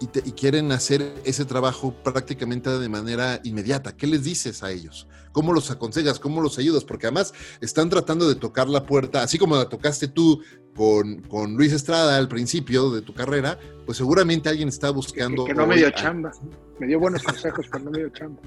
[0.00, 3.96] y, quieren hacer ese trabajo prácticamente de manera inmediata.
[3.96, 5.06] ¿Qué les dices a ellos?
[5.30, 6.18] ¿Cómo los aconsejas?
[6.18, 6.84] ¿Cómo los ayudas?
[6.84, 10.42] Porque además están tratando de tocar la puerta, así como la tocaste tú
[10.74, 15.44] con, con Luis Estrada al principio de tu carrera, pues seguramente alguien está buscando...
[15.44, 16.32] Que, no me dio chamba.
[16.78, 18.42] Me dio buenos consejos, pero no me dio chamba.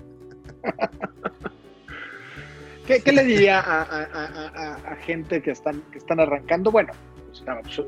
[2.86, 6.72] ¿Qué, le diría a, gente que están, que están arrancando?
[6.72, 6.94] Bueno,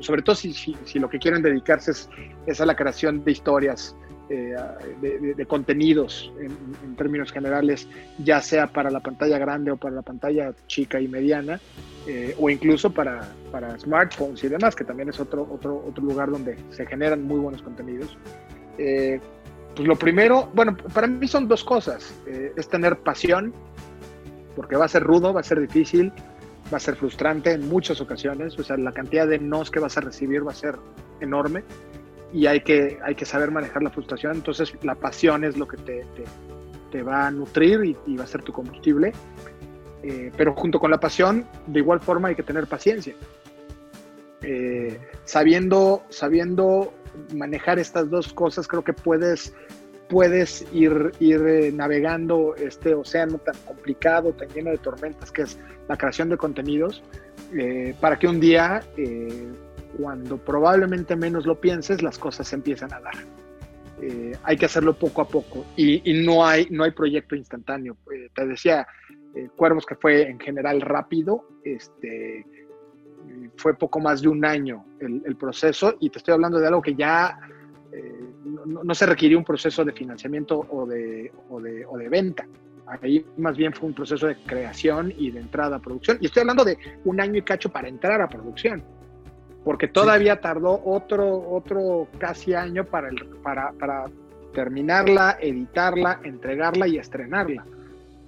[0.00, 1.92] sobre todo si, si, lo que quieren dedicarse
[2.46, 3.96] es, a la creación de historias
[4.28, 4.54] eh,
[5.00, 7.88] de, contenidos en, términos generales,
[8.18, 11.60] ya sea para la pantalla grande o para la pantalla chica y mediana,
[12.06, 16.30] eh, o incluso para, para, smartphones y demás, que también es otro, otro, otro lugar
[16.30, 18.16] donde se generan muy buenos contenidos.
[18.76, 19.20] Eh,
[19.74, 22.14] pues lo primero, bueno, para mí son dos cosas.
[22.26, 23.54] es tener pasión,
[24.56, 26.12] porque va a ser rudo, va a ser difícil,
[26.72, 29.96] va a ser frustrante en muchas ocasiones, o sea, la cantidad de nos que vas
[29.96, 30.76] a recibir va a ser
[31.20, 31.64] enorme
[32.32, 34.36] y hay que, hay que saber manejar la frustración.
[34.36, 36.06] Entonces la pasión es lo que te,
[36.90, 39.12] te, va a nutrir y, va a ser tu combustible.
[40.02, 43.14] Eh, pero junto con la pasión, de igual forma hay que tener paciencia.
[44.42, 46.92] Eh, sabiendo, sabiendo
[47.34, 49.54] manejar estas dos cosas, creo que puedes,
[50.08, 55.58] puedes ir, ir eh, navegando este océano tan complicado, tan lleno de tormentas, que es
[55.88, 57.02] la creación de contenidos,
[58.00, 58.82] para que un día
[59.98, 63.14] cuando probablemente menos lo pienses, las cosas se empiezan a dar.
[64.00, 67.96] Eh, hay que hacerlo poco a poco y, no, hay, no hay proyecto instantáneo.
[68.14, 68.86] Eh, te decía,
[69.34, 72.46] eh, Cuervos, que fue en general rápido, este,
[73.56, 76.94] fue poco más de un año el, proceso y te estoy hablando de algo que
[76.94, 77.38] ya
[78.66, 82.46] no, se requirió un proceso de financiamiento o de, o de, o de venta.
[82.86, 86.18] Ahí más bien fue un proceso de creación y de entrada a producción.
[86.20, 88.82] Y estoy hablando de un año y cacho para entrar a producción
[89.68, 94.06] porque todavía tardó otro, otro casi año para, el, para, para
[94.54, 97.66] terminarla, editarla, entregarla y estrenarla.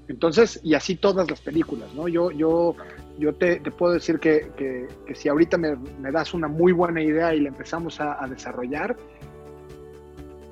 [0.09, 2.09] Entonces, y así todas las películas, ¿no?
[2.09, 2.75] Yo, yo,
[3.19, 7.35] yo te, puedo decir que, que, si ahorita me, me, das una muy buena idea
[7.35, 8.97] y la empezamos a, a, desarrollar,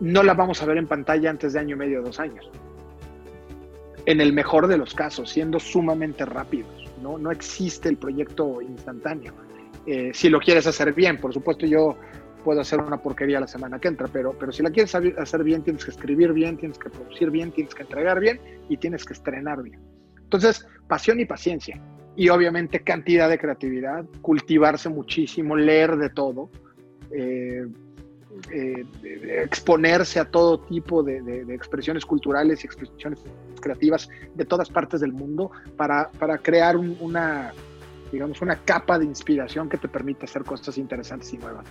[0.01, 2.51] no la vamos a ver en pantalla antes de año y medio, dos años.
[4.07, 7.19] En el mejor de los casos, siendo sumamente rápidos, ¿no?
[7.19, 9.35] No existe el proyecto instantáneo.
[9.87, 11.19] Eh, si lo quieres hacer bien.
[11.19, 11.97] Por supuesto, yo
[12.45, 15.63] puedo hacer una porquería la semana que entra, pero, pero si la quieres hacer bien,
[15.63, 19.15] tienes que escribir bien, tienes que producir bien, tienes que entregar bien y tienes que
[19.15, 19.81] estrenar bien.
[20.23, 21.81] Entonces, pasión y paciencia.
[22.17, 26.51] Y obviamente cantidad de creatividad, cultivarse muchísimo, leer de todo,
[27.13, 27.67] eh,
[28.53, 28.87] eh,
[29.45, 33.21] exponerse a todo tipo de, expresiones culturales y expresiones
[33.61, 36.11] creativas de todas partes del mundo para,
[36.43, 37.53] crear una,
[38.13, 41.67] digamos, una capa de inspiración que te permite hacer cosas interesantes y nuevas.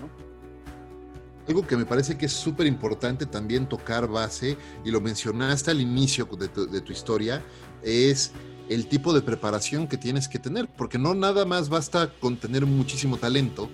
[1.47, 5.79] Algo que me parece que es súper importante también tocar base, y lo mencionaste al
[5.79, 7.41] inicio de tu, historia,
[7.81, 8.33] es
[8.67, 12.65] el tipo de preparación que tienes que tener, porque no nada más basta con tener
[12.65, 13.69] muchísimo talento,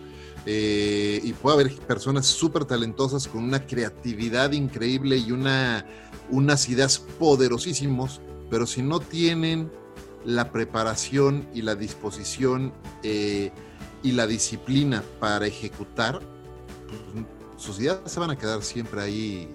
[0.46, 5.86] eh, y puede haber personas súper talentosas con una creatividad increíble y una,
[6.30, 9.72] unas ideas poderosísimos, pero si no tienen
[10.26, 12.74] la preparación y la disposición
[13.04, 13.52] eh,
[14.02, 16.22] y la disciplina para ejecutar,
[16.88, 17.26] pues,
[17.58, 19.48] sus ideas se van a quedar siempre ahí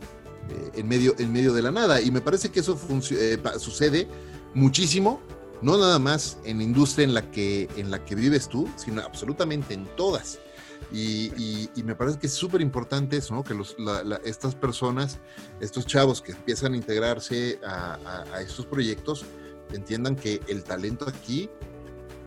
[0.51, 2.01] eh, en, medio, en medio de la nada.
[2.01, 2.78] Y me parece que eso
[3.11, 4.09] eh, sucede
[4.55, 5.20] muchísimo,
[5.61, 9.03] no nada más en la industria en la que, en la que vives tú, sino
[9.03, 10.39] absolutamente en todas.
[10.93, 13.45] Y, me parece que es súper importante eso, ¿no?
[13.45, 13.76] Que los,
[14.24, 15.18] estas personas,
[15.61, 19.24] estos chavos que empiezan a integrarse a, a estos proyectos,
[19.72, 21.49] entiendan que el talento aquí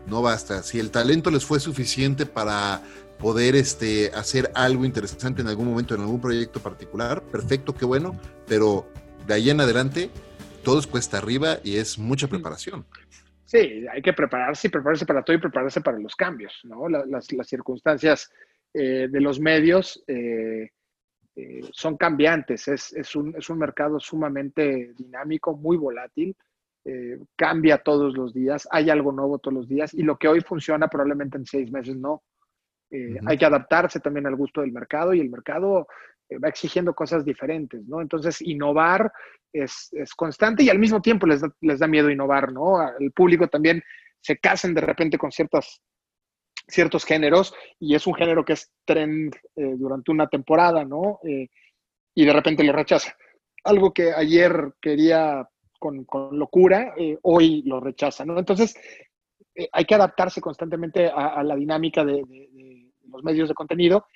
[0.06, 0.62] no basta.
[0.62, 2.82] Si el talento les fue suficiente para
[3.18, 8.18] poder este, hacer algo interesante en algún momento, en algún proyecto particular, perfecto, qué bueno,
[8.46, 8.88] pero
[9.26, 10.10] de ahí en adelante
[10.64, 12.84] todo es cuesta arriba y es mucha preparación.
[13.52, 16.88] Sí, hay que prepararse y prepararse para todo y prepararse para los cambios, ¿no?
[16.88, 18.32] Las, circunstancias
[18.72, 20.70] eh, de los medios eh,
[21.36, 26.34] eh, son cambiantes, es, es, un, es un mercado sumamente dinámico, muy volátil
[27.36, 30.88] cambia todos los días, hay algo nuevo todos los días y lo que hoy funciona
[30.88, 32.24] probablemente en seis meses no.
[32.90, 35.86] Hay que adaptarse también al gusto del mercado y el mercado
[36.42, 38.00] va exigiendo cosas diferentes, ¿no?
[38.00, 39.12] Entonces, innovar
[39.52, 42.76] es, constante y al mismo tiempo les da, les da miedo innovar, ¿no?
[42.98, 43.82] El público también
[44.20, 45.82] se casan de repente con ciertas,
[46.68, 51.18] ciertos géneros y es un género que es trend durante una temporada, ¿no?
[52.14, 53.16] y de repente lo rechaza.
[53.64, 55.48] Algo que ayer quería
[55.78, 58.38] con, locura, eh, hoy lo rechaza, ¿no?
[58.38, 58.76] Entonces,
[59.54, 62.22] eh, hay que adaptarse constantemente a, la dinámica de,
[63.08, 64.06] los medios de contenido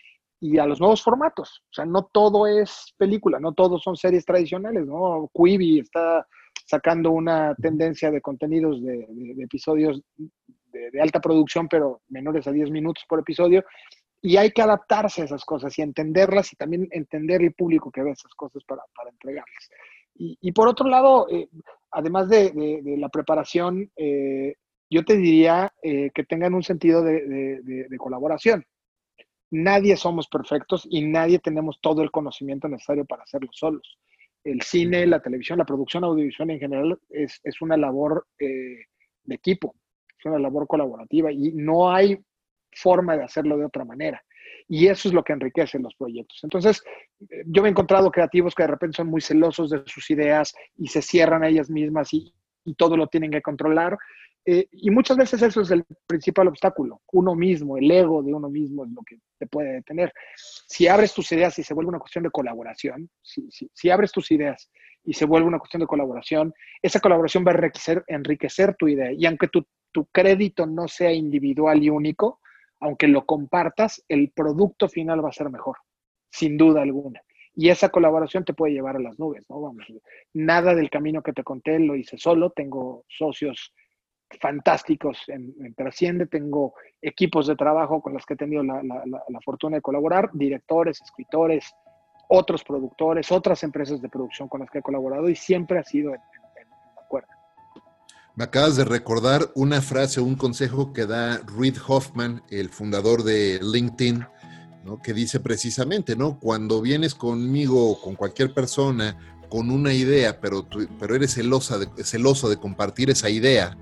[0.41, 1.63] y a los nuevos formatos.
[1.71, 5.31] O sea, no todo es película, no todos son series tradicionales, ¿no?
[5.35, 6.27] Quibi está
[6.67, 9.07] sacando una tendencia de contenidos de,
[9.39, 13.65] episodios de, alta producción, pero menores a 10 minutos por episodio.
[14.23, 18.03] Y hay que adaptarse a esas cosas y entenderlas y también entender el público que
[18.03, 19.71] ve esas cosas para, para entregarles.
[20.19, 21.49] Y, por otro lado, eh,
[21.91, 24.55] además de, la preparación, eh,
[24.89, 28.65] yo te diría eh, que tengan un sentido de, colaboración.
[29.51, 33.99] Nadie somos perfectos y nadie tenemos todo el conocimiento necesario para hacerlo solos.
[34.45, 38.87] El cine, la televisión, la producción audiovisual en general es, una labor eh,
[39.25, 39.75] de equipo,
[40.19, 42.19] es una labor colaborativa y no hay
[42.73, 44.23] forma de hacerlo de otra manera.
[44.69, 46.41] Y eso es lo que enriquece los proyectos.
[46.43, 46.83] Entonces,
[47.21, 50.55] eh, yo me he encontrado creativos que de repente son muy celosos de sus ideas
[50.77, 52.33] y se cierran a ellas mismas y,
[52.65, 53.97] y todo lo tienen que controlar.
[54.49, 57.03] Eh, y muchas veces eso es el principal obstáculo.
[57.13, 60.13] Uno mismo, el ego de uno mismo es lo que te puede detener.
[60.37, 64.31] Si abres tus ideas y se vuelve una cuestión de colaboración, si, si, abres tus
[64.31, 64.71] ideas
[65.03, 69.11] y se vuelve una cuestión de colaboración, esa colaboración va a enriquecer, enriquecer tu idea.
[69.11, 72.39] Y aunque tu, tu crédito no sea individual y único,
[72.79, 75.79] aunque lo compartas, el producto final va a ser mejor,
[76.31, 77.21] sin duda alguna.
[77.53, 79.61] Y esa colaboración te puede llevar a las nubes, ¿no?
[79.61, 79.87] Vamos,
[80.35, 83.73] nada del camino que te conté lo hice solo, tengo socios
[84.41, 88.83] fantásticos en, Trasciende, tengo equipos de trabajo con los que he tenido la,
[89.45, 91.75] fortuna de colaborar, directores, escritores,
[92.29, 96.11] otros productores, otras empresas de producción con las que he colaborado y siempre ha sido
[96.11, 96.21] en,
[96.61, 96.69] en,
[97.03, 97.29] acuerdo.
[98.35, 103.61] Me acabas de recordar una frase, un consejo que da Reid Hoffman, el fundador de
[103.63, 104.27] LinkedIn,
[105.03, 106.39] que dice precisamente, ¿no?
[106.39, 109.17] Cuando vienes conmigo o con cualquier persona
[109.49, 110.67] con una idea, pero,
[110.99, 113.77] pero eres celosa de, celoso de compartir esa idea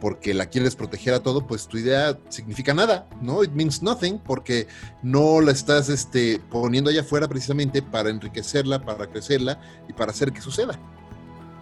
[0.00, 3.44] porque la quieres proteger a todo, pues tu idea significa nada, ¿no?
[3.44, 4.66] It means nothing, porque
[5.02, 10.32] no la estás este, poniendo allá afuera precisamente para enriquecerla, para crecerla y para hacer
[10.32, 10.78] que suceda.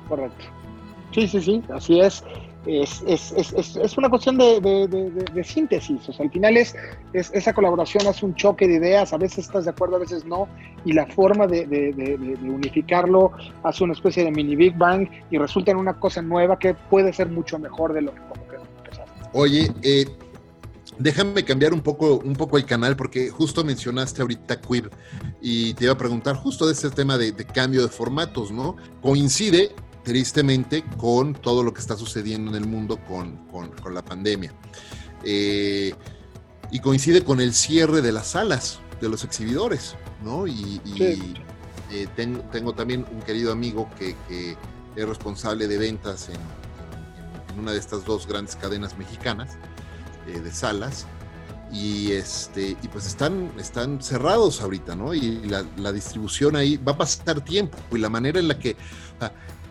[0.09, 0.45] Correcto.
[1.13, 2.23] Sí, sí, sí, así es
[2.69, 6.07] es, es, es, es una cuestión de, de, síntesis.
[6.07, 6.77] O sea, al final es,
[7.15, 10.49] esa colaboración hace un choque de ideas, a veces estás de acuerdo, a veces no,
[10.85, 15.79] y la forma de, unificarlo hace una especie de mini Big Bang y resulta en
[15.79, 18.57] una cosa nueva que puede ser mucho mejor de lo que como que.
[19.33, 20.07] Oye, eh,
[20.99, 24.91] déjame cambiar un poco, un poco el canal porque justo mencionaste ahorita Quib
[25.41, 28.77] y te iba a preguntar justo de este tema de, de cambio de formatos, ¿no?
[29.01, 33.39] Coincide tristemente con todo lo que está sucediendo en el mundo con,
[33.93, 34.53] la pandemia.
[35.25, 35.95] Eh,
[36.71, 40.47] y coincide con el cierre de las salas de los exhibidores, ¿no?
[40.47, 40.81] Y,
[41.91, 44.15] eh, tengo, también un querido amigo que,
[44.97, 49.57] es responsable de ventas en, una de estas dos grandes cadenas mexicanas
[50.27, 51.07] eh, de salas.
[51.73, 55.13] Y, este, y pues están, están cerrados ahorita, ¿no?
[55.13, 57.77] Y la, distribución ahí va a pasar tiempo.
[57.93, 58.77] Y la manera en la que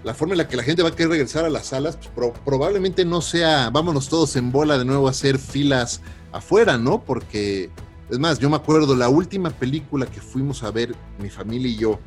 [0.03, 2.31] la forma en la que la gente va a querer regresar a las salas, pues,
[2.45, 7.03] probablemente no sea, vámonos todos en bola de nuevo a hacer filas afuera, ¿no?
[7.03, 7.69] Porque,
[8.09, 11.77] es más, yo me acuerdo la última película que fuimos a ver, mi familia y
[11.77, 11.99] yo,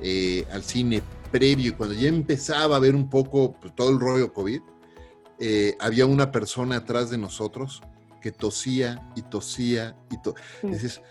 [0.00, 4.00] eh, al cine previo, y cuando ya empezaba a ver un poco pues, todo el
[4.00, 4.60] rollo COVID,
[5.38, 7.82] eh, había una persona atrás de nosotros
[8.22, 11.02] que tosía y tosía y tosía.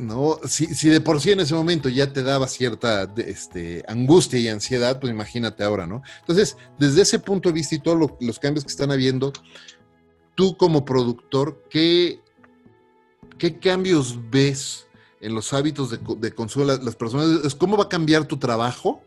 [0.00, 0.40] ¿No?
[0.48, 4.48] Si, si, de por sí en ese momento ya te daba cierta este, angustia y
[4.48, 6.02] ansiedad, pues imagínate ahora, ¿no?
[6.20, 9.32] Entonces, desde ese punto de vista y todos los cambios que están habiendo,
[10.34, 12.20] tú como productor, ¿qué,
[13.38, 14.86] qué cambios ves
[15.20, 17.54] en los hábitos de, de consumo de las personas?
[17.54, 19.02] ¿Cómo va a cambiar tu trabajo?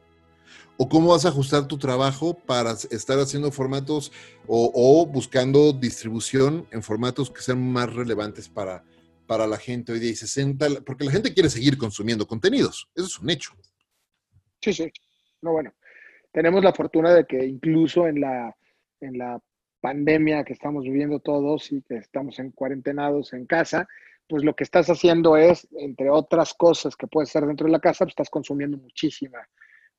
[0.77, 4.11] ¿O cómo vas a ajustar tu trabajo para estar haciendo formatos
[4.47, 8.83] o, o buscando distribución en formatos que sean más relevantes para,
[9.33, 13.07] para la gente hoy día y 60, porque la gente quiere seguir consumiendo contenidos, eso
[13.07, 13.53] es un hecho.
[14.61, 14.91] Sí, sí.
[15.41, 15.73] No, bueno,
[16.31, 18.55] tenemos la fortuna de que incluso en la,
[19.01, 19.41] en la
[19.81, 23.87] pandemia que estamos viviendo todos y que estamos en cuarentenados en casa,
[24.27, 27.79] pues lo que estás haciendo es, entre otras cosas que puedes hacer dentro de la
[27.79, 29.39] casa, pues estás consumiendo muchísima,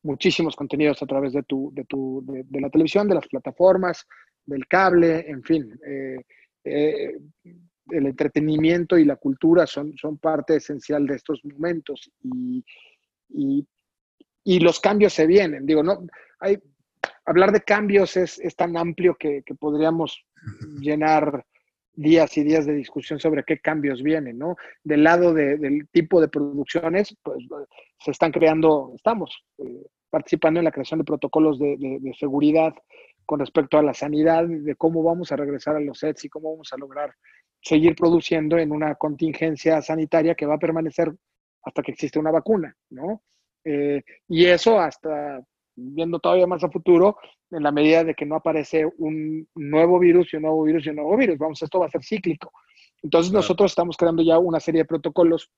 [0.05, 4.07] muchísimos contenidos a través de tu, de tu, de, la televisión, de las plataformas,
[4.47, 5.77] del cable, en fin.
[5.85, 6.25] Eh,
[6.63, 7.19] eh,
[7.91, 12.65] el entretenimiento y la cultura son, son parte esencial de estos momentos y,
[13.29, 13.67] y,
[14.61, 15.67] los cambios se vienen.
[15.67, 16.07] Digo, no,
[16.41, 16.59] hay,
[17.25, 20.25] hablar de cambios es, es tan amplio que, que, podríamos
[20.81, 21.45] llenar
[21.95, 24.57] días y días de discusión sobre qué cambios vienen, ¿no?
[24.83, 27.39] Del lado del tipo de producciones, pues
[27.99, 32.75] se están creando, estamos eh, participando en la creación de protocolos de, de, de, seguridad
[33.25, 36.53] con respecto a la sanidad, de cómo vamos a regresar a los sets y cómo
[36.53, 37.15] vamos a lograr
[37.61, 41.13] seguir produciendo en una contingencia sanitaria que va a permanecer
[41.63, 43.23] hasta que existe una vacuna, ¿no?
[43.65, 45.41] Eh, y eso hasta
[45.77, 47.17] viendo todavía más a futuro,
[47.51, 50.91] en la medida de que no aparece un nuevo virus y un nuevo virus y
[50.91, 51.39] un nuevo virus.
[51.39, 52.53] Vamos, esto va a ser cíclico.
[53.03, 55.51] Entonces nosotros estamos creando ya una serie de protocolos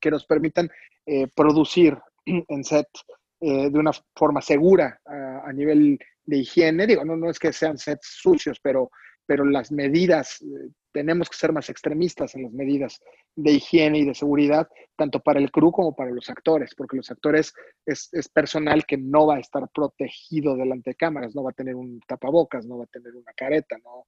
[0.00, 0.68] que nos permitan
[1.06, 2.86] eh, producir en set
[3.40, 6.86] eh, de una forma segura a, nivel de higiene.
[6.86, 8.90] Digo, no, no es que sean sets sucios, pero,
[9.26, 10.42] pero las medidas
[10.94, 13.00] tenemos que ser más extremistas en las medidas
[13.34, 17.10] de higiene y de seguridad, tanto para el crew como para los actores, porque los
[17.10, 17.52] actores
[17.84, 21.74] es, personal que no va a estar protegido delante de cámaras, no va a tener
[21.74, 24.06] un tapabocas, no va a tener una careta, no,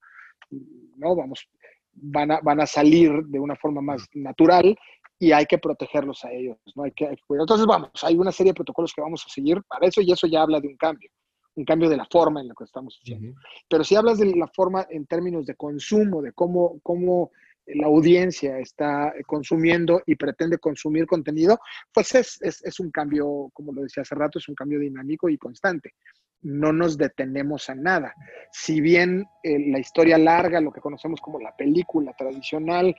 [0.97, 1.49] no vamos,
[1.93, 4.77] van a, van a salir de una forma más natural
[5.19, 6.85] y hay que protegerlos a ellos, ¿no?
[6.85, 10.01] Hay que, Entonces, vamos, hay una serie de protocolos que vamos a seguir para eso
[10.01, 11.11] y eso ya habla de un cambio,
[11.55, 13.39] un cambio de la forma en la que estamos haciendo.
[13.69, 17.31] Pero si hablas de la forma en términos de consumo, de cómo, cómo
[17.67, 21.59] la audiencia está consumiendo y pretende consumir contenido,
[21.93, 25.29] pues es, es, es, un cambio, como lo decía hace rato, es un cambio dinámico
[25.29, 25.95] y constante.
[26.43, 28.15] No nos detenemos a nada.
[28.53, 32.95] Si bien eh, la historia larga, lo que conocemos como la película tradicional,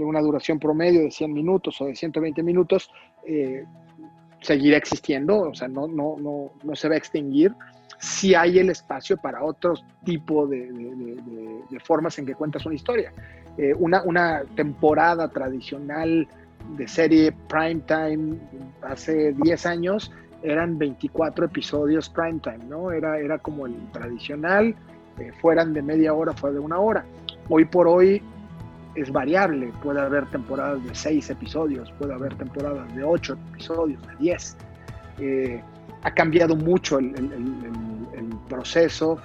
[0.00, 2.90] de una duración promedio de 100 minutos o de 120 minutos,
[3.26, 3.64] eh,
[4.40, 7.54] seguirá existiendo, o sea, no, no, no, no se va a extinguir
[7.98, 9.74] si hay el espacio para otro
[10.04, 10.68] tipo de,
[11.84, 13.12] formas en que cuentas una historia.
[13.58, 16.26] Eh, una, una temporada tradicional
[16.76, 18.38] de serie prime time
[18.82, 20.10] hace 10 años
[20.42, 22.90] eran 24 episodios prime time, ¿no?
[22.90, 24.74] Era, era como el tradicional,
[25.18, 27.04] eh, fueran de media hora, fue de una hora.
[27.50, 28.22] Hoy por hoy
[28.94, 34.16] es variable, puede haber temporadas de 6 episodios, puede haber temporadas de 8 episodios, de
[34.16, 34.56] 10.
[35.18, 35.62] Eh,
[36.02, 37.14] ha cambiado mucho el,
[38.48, 39.16] proceso.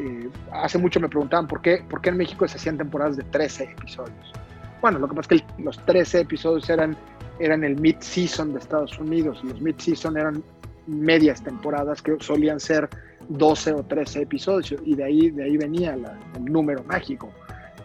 [0.00, 3.22] Eh, hace mucho me preguntaban por qué, por qué en México se hacían temporadas de
[3.22, 4.32] 13 episodios.
[4.80, 6.96] Bueno, lo que pasa es que los 13 episodios eran,
[7.38, 9.42] eran el mid-season de Estados Unidos.
[9.44, 10.42] Los mid-season eran
[10.88, 12.88] medias temporadas que solían ser
[13.28, 16.04] 12 o 13 episodios y de ahí, de ahí venía el
[16.44, 17.30] número mágico.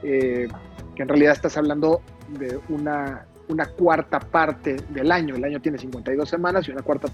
[0.01, 0.47] Eh,
[0.97, 5.35] que en realidad estás hablando de una, una cuarta parte del año.
[5.35, 7.07] El año tiene 52 semanas y una cuarta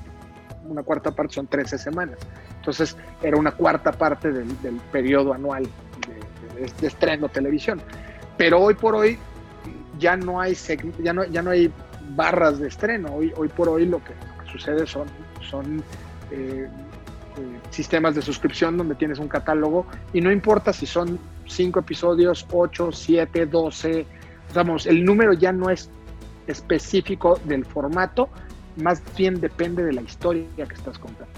[0.66, 2.18] una cuarta parte son 13 semanas.
[2.56, 4.48] Entonces era una cuarta parte del,
[4.94, 5.68] periodo anual
[6.58, 7.82] de, estreno televisión.
[8.38, 9.20] Pero hoy por hoy
[10.00, 10.56] ya no hay,
[11.04, 11.70] ya no, ya no hay
[12.16, 13.14] barras de estreno.
[13.14, 14.14] Hoy, hoy por hoy lo que,
[14.50, 15.08] sucede son,
[15.42, 15.84] son
[16.32, 21.80] eh, eh, sistemas de suscripción donde tienes un catálogo y no importa si son 5
[21.80, 24.06] episodios, 8, 7, 12,
[24.54, 25.90] vamos, el número ya no es
[26.48, 28.30] específico del formato,
[28.78, 31.34] más bien depende de la historia que estás contando.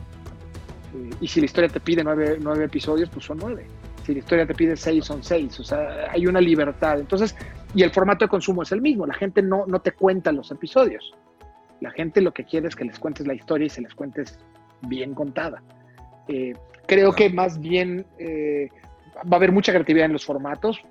[0.95, 3.67] Eh, y si la historia te pide nueve, nueve, episodios, pues son nueve.
[4.05, 5.59] Si la historia te pide seis, son seis.
[5.59, 6.99] O sea, hay una libertad.
[6.99, 7.35] Entonces,
[7.73, 9.05] y el formato de consumo es el mismo.
[9.05, 11.13] La gente no, no te cuenta los episodios.
[11.81, 14.39] La gente lo que quiere es que les cuentes la historia y se les cuentes
[14.83, 15.61] bien contada.
[16.27, 16.53] Eh,
[16.87, 18.69] creo que más bien eh,
[19.17, 20.81] va a haber mucha creatividad en los formatos.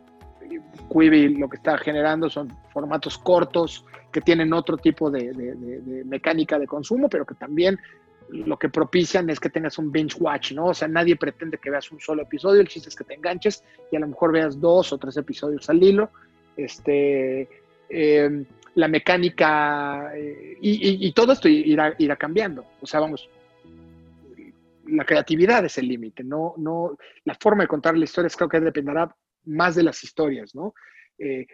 [0.93, 6.67] Quibi lo que está generando son formatos cortos que tienen otro tipo de, mecánica de
[6.67, 7.79] consumo, pero que también
[8.31, 10.67] lo que propician es que tengas un binge watch, ¿no?
[10.67, 13.63] O sea, nadie pretende que veas un solo episodio, el chiste es que te enganches
[13.91, 16.11] y a lo mejor veas dos o tres episodios al hilo.
[16.57, 17.49] Este,
[17.89, 18.45] eh,
[18.75, 22.65] la mecánica eh, y, todo esto irá, irá cambiando.
[22.81, 23.29] O sea, vamos,
[24.87, 28.61] la creatividad es el límite, no, no, la forma de contar la historia creo que
[28.61, 29.15] dependerá
[29.45, 30.75] más de las historias, ¿no?
[31.19, 31.47] Eh,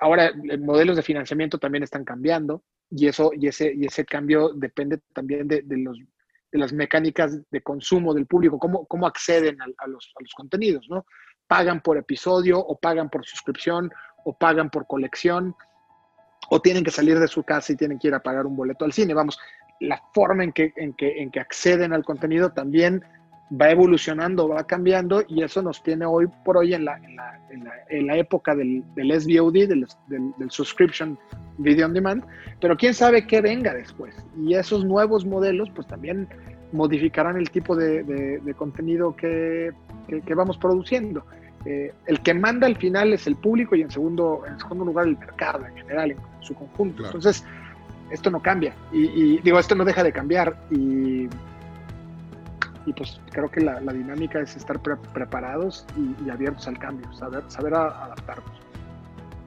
[0.00, 5.00] ahora, modelos de financiamiento también están cambiando y, eso, y, ese, y ese cambio depende
[5.14, 5.98] también de, los,
[6.50, 10.86] de las mecánicas de consumo del público, cómo, cómo acceden a, los, a, los, contenidos,
[10.88, 11.06] ¿no?
[11.46, 13.90] Pagan por episodio o pagan por suscripción
[14.24, 15.54] o pagan por colección
[16.50, 18.84] o tienen que salir de su casa y tienen que ir a pagar un boleto
[18.84, 19.14] al cine.
[19.14, 19.38] Vamos,
[19.88, 23.04] la forma en que, en que, en que acceden al contenido también
[23.60, 27.40] va evolucionando, va cambiando y eso nos tiene hoy por hoy en la, en la,
[27.88, 31.18] en la, época del, del SVOD, del, del, Subscription
[31.58, 32.24] Video on Demand,
[32.60, 34.14] pero quién sabe qué venga después.
[34.36, 36.28] Y esos nuevos modelos pues también
[36.72, 39.72] modificarán el tipo de, de, contenido que,
[40.08, 41.24] que, vamos produciendo.
[41.64, 45.06] Eh, el que manda al final es el público y en segundo, en segundo lugar
[45.06, 47.04] el mercado en general, en su conjunto.
[47.06, 47.44] Entonces,
[48.10, 51.28] esto no cambia y, digo, esto no deja de cambiar y,
[52.86, 57.74] y pues creo que la, dinámica es estar preparados y, abiertos al cambio, saber, saber
[57.74, 58.58] adaptarnos.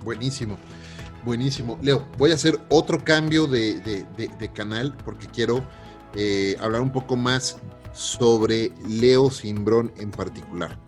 [0.03, 0.57] Buenísimo,
[1.23, 1.77] buenísimo.
[1.81, 5.63] Leo, voy a hacer otro cambio de, de, canal porque quiero
[6.15, 7.59] eh, hablar un poco más
[7.93, 10.86] sobre Leo Simbrón en particular.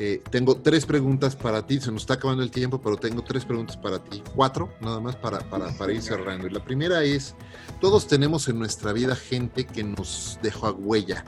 [0.00, 1.80] Eh, tengo tres preguntas para ti.
[1.80, 4.22] Se nos está acabando el tiempo, pero tengo tres preguntas para ti.
[4.34, 6.46] Cuatro, nada más para, para, ir cerrando.
[6.46, 7.34] Y la primera es,
[7.80, 11.24] todos tenemos en nuestra vida gente que nos dejó huella,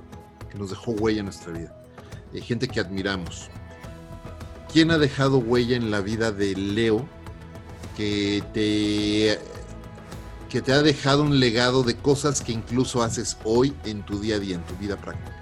[0.51, 1.77] que nos dejó huella en nuestra vida.
[2.33, 3.49] Eh, gente que admiramos.
[4.73, 7.05] ¿Quién ha dejado huella en la vida de Leo
[7.97, 9.41] que te,
[10.49, 14.37] que te ha dejado un legado de cosas que incluso haces hoy en tu día
[14.37, 15.41] a día, en tu vida práctica?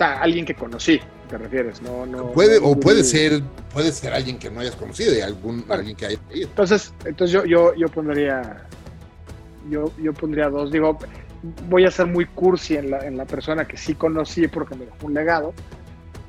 [0.00, 1.00] sea, alguien que conocí,
[1.30, 2.32] te refieres, no, no.
[2.32, 3.40] Puede, o puede ser,
[3.72, 6.48] puede ser alguien que no hayas conocido, de algún, alguien que haya ido.
[6.48, 8.66] Entonces, entonces yo, yo, yo pondría,
[9.70, 10.72] yo, yo pondría dos.
[10.72, 10.98] Digo,
[11.68, 14.86] voy a ser muy cursi en la, en la persona que sí conocí porque me
[14.86, 15.54] dejó un legado,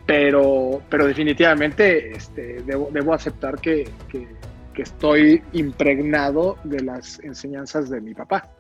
[0.06, 4.28] pero, pero definitivamente este, debo, debo aceptar que, que,
[4.72, 8.52] que estoy impregnado de las enseñanzas de mi papá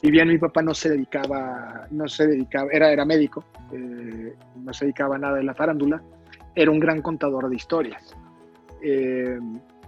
[0.00, 4.34] si bien mi papá no se dedicaba, no se dedicaba, era, era médico, eh,
[4.68, 6.02] no se dedicaba a nada de la farándula,
[6.54, 8.14] era un gran contador de historias.
[8.82, 9.38] Eh,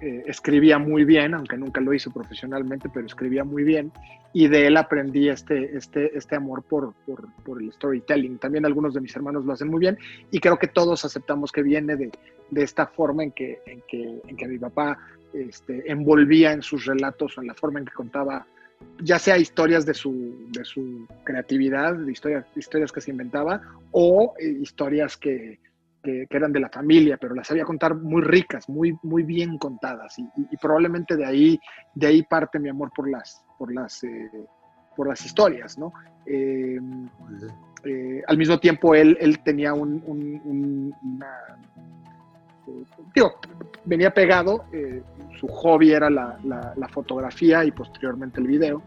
[0.01, 3.93] eh, escribía muy bien, aunque nunca lo hizo profesionalmente, pero escribía muy bien,
[4.33, 8.39] y de él aprendí este, este, este amor por, por, por, el storytelling.
[8.39, 9.99] También algunos de mis hermanos lo hacen muy bien,
[10.31, 12.11] y creo que todos aceptamos que viene de,
[12.51, 14.99] de esta forma en que, en que, en que mi papá
[15.35, 18.47] este, envolvía en sus relatos en la forma en que contaba
[19.03, 23.61] ya sea historias de su, de su creatividad, de historias, historias que se inventaba,
[23.93, 25.59] o eh, historias que,
[26.03, 30.19] que, eran de la familia, pero las sabía contar muy ricas, muy, muy bien contadas.
[30.19, 31.61] Y, y, probablemente de ahí,
[31.95, 34.31] de ahí parte mi amor por las, por las, eh,
[34.97, 35.93] por las historias, ¿no?
[36.27, 36.79] Eh,
[38.27, 41.35] al mismo tiempo, él, él tenía un, un, una,
[43.15, 43.35] digo,
[43.85, 45.03] venía pegado, eh,
[45.39, 48.83] su hobby era la, la, fotografía y posteriormente el video,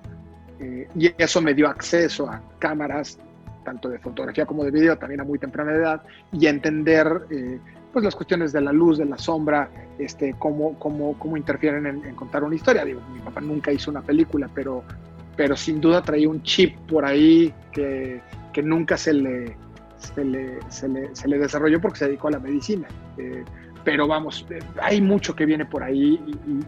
[0.59, 3.17] eh, y eso me dio acceso a cámaras,
[3.63, 7.59] tanto de fotografía como de video, también a muy temprana edad, y entender eh,
[7.91, 9.69] pues las cuestiones de la luz, de la sombra,
[9.99, 12.83] este, cómo, cómo, cómo interfieren en, en, contar una historia.
[12.83, 14.83] Digo, mi papá nunca hizo una película, pero,
[15.37, 18.19] pero sin duda traía un chip por ahí que,
[18.51, 19.55] que nunca se le,
[19.97, 22.87] se le, se, le, se le, desarrolló porque se dedicó a la medicina.
[23.17, 23.43] Eh,
[23.83, 26.19] pero vamos, eh, hay mucho que viene por ahí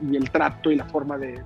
[0.02, 1.42] y, el trato y la forma de,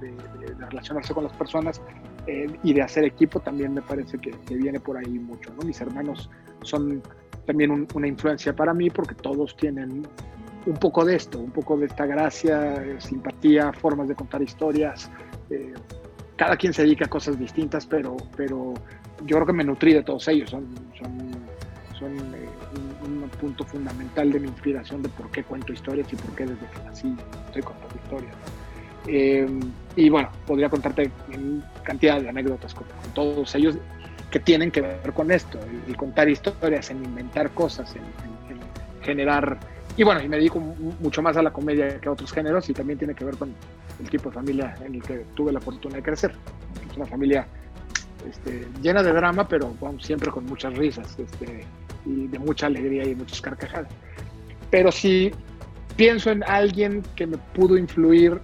[0.58, 1.82] relacionarse con las personas
[2.28, 5.52] eh, y de hacer equipo también me parece que, viene por ahí mucho.
[5.66, 6.30] Mis hermanos
[6.64, 7.02] son
[7.46, 10.08] también una influencia para mí porque todos tienen
[10.66, 15.10] un poco de esto, un poco de esta gracia, eh, simpatía, formas de contar historias.
[16.36, 18.74] cada quien se dedica a cosas distintas, pero, pero
[19.26, 20.50] yo creo que me nutrí de todos ellos.
[20.50, 20.68] Son
[23.40, 26.84] punto fundamental de mi inspiración de por qué cuento historias y por qué desde que
[26.86, 27.16] nací
[27.48, 28.36] estoy contando historias.
[29.08, 29.48] Eh,
[29.96, 31.12] y bueno, podría contarte
[31.84, 33.78] cantidad de anécdotas con, todos ellos
[34.30, 38.04] que tienen que ver con esto, el, contar historias, en inventar cosas, en,
[39.02, 39.58] generar...
[39.98, 42.74] Y bueno, y me dedico mucho más a la comedia que a otros géneros y
[42.74, 43.54] también tiene que ver con
[44.00, 46.34] el tipo de familia en el que tuve la fortuna de crecer.
[46.90, 47.48] Es una familia
[48.30, 51.18] este, llena de drama, pero siempre con muchas risas.
[51.18, 51.66] Este,
[52.06, 53.92] y de mucha alegría y muchas carcajadas.
[54.70, 55.32] Pero si
[55.96, 58.40] pienso en alguien que me pudo influir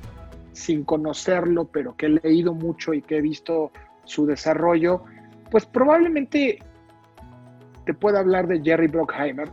[0.53, 3.72] sin conocerlo, pero que he leído mucho y que he visto
[4.06, 5.03] su desarrollo,
[5.51, 6.60] pues probablemente
[7.86, 9.49] te pueda hablar de Jerry Bruckheimer,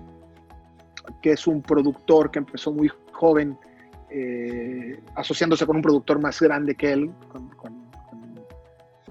[1.21, 3.57] que es un productor que empezó muy joven,
[4.11, 7.83] eh, asociándose con un productor más grande que él, con, con,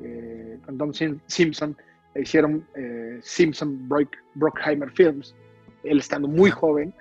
[0.04, 0.94] eh, Don
[1.28, 1.78] Simpson,
[2.16, 3.88] hicieron eh, Simpson
[4.36, 5.36] Brockheimer Films,
[5.84, 6.94] él estando muy joven,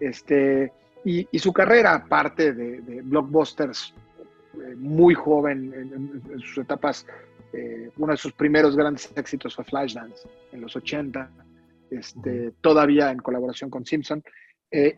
[0.00, 0.72] este,
[1.04, 3.94] y, su carrera, aparte de, blockbusters,
[4.54, 7.06] eh, muy joven en, sus etapas,
[7.52, 11.30] eh, uno de sus primeros grandes éxitos fue Flashdance en los 80,
[11.90, 14.22] este, todavía en colaboración con Simpson,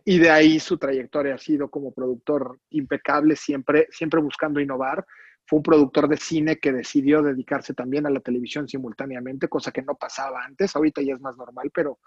[0.03, 5.05] y de ahí su trayectoria ha sido como productor impecable, siempre, siempre buscando innovar,
[5.45, 9.81] fue un productor de cine que decidió dedicarse también a la televisión simultáneamente, cosa que
[9.81, 11.99] no pasaba antes, ahorita ya es más normal, pero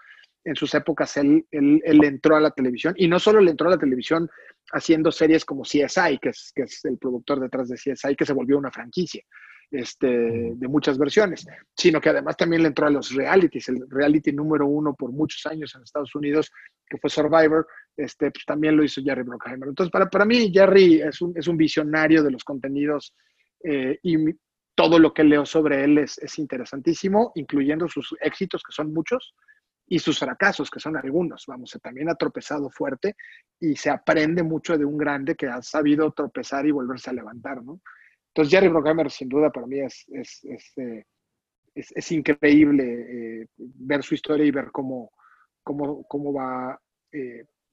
[0.43, 3.71] en sus épocas él, él, entró a la televisión y no solo le entró a
[3.71, 4.29] la televisión
[4.71, 8.33] haciendo series como CSI, que es, que es el productor detrás de CSI, que se
[8.33, 9.23] volvió una franquicia
[9.71, 11.45] este, de muchas versiones,
[11.75, 15.45] sino que además también le entró a los realities, el reality número uno por muchos
[15.45, 16.51] años en Estados Unidos,
[16.87, 19.69] que fue Survivor, este, pues también lo hizo Jerry Bruckheimer.
[19.69, 23.13] Entonces, para, para mí, Jerry es un, es un visionario de los contenidos
[23.63, 24.17] eh, y
[24.75, 29.33] todo lo que leo sobre él es, es, interesantísimo, incluyendo sus éxitos, que son muchos,
[29.87, 31.45] y sus fracasos, que son algunos.
[31.47, 33.15] Vamos, también ha tropezado fuerte
[33.59, 37.63] y se aprende mucho de un grande que ha sabido tropezar y volverse a levantar,
[37.63, 37.81] ¿no?
[38.35, 41.05] Entonces, Jerry Bruckheimer, sin duda, para mí es, es, es, eh,
[41.73, 45.11] es increíble eh, ver su historia y ver cómo,
[45.63, 46.79] cómo, cómo va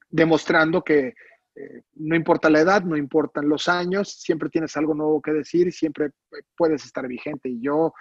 [0.09, 1.15] demostrando que
[1.55, 5.67] eh, no importa la edad, no importan los años, siempre tienes algo nuevo que decir
[5.67, 7.49] y siempre eh, puedes estar vigente.
[7.49, 7.93] Y yo,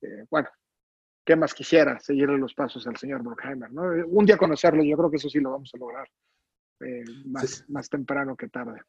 [0.00, 0.48] eh, bueno,
[1.24, 1.98] ¿qué más quisiera?
[1.98, 3.82] Seguirle los pasos al señor Bruckheimer, ¿no?
[4.06, 6.08] Un día conocerlo, yo creo que eso sí lo vamos a lograr
[7.26, 8.80] más, más temprano que tarde.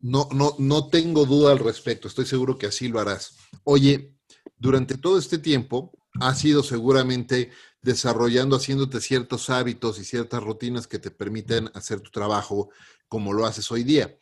[0.00, 3.36] No, no, no tengo duda al respecto, estoy seguro que así lo harás.
[3.64, 4.14] Oye,
[4.58, 7.50] durante todo este tiempo ha sido seguramente
[7.82, 12.70] desarrollando, haciéndote ciertos hábitos y ciertas rutinas que te permiten hacer tu trabajo
[13.08, 14.16] como lo haces hoy día.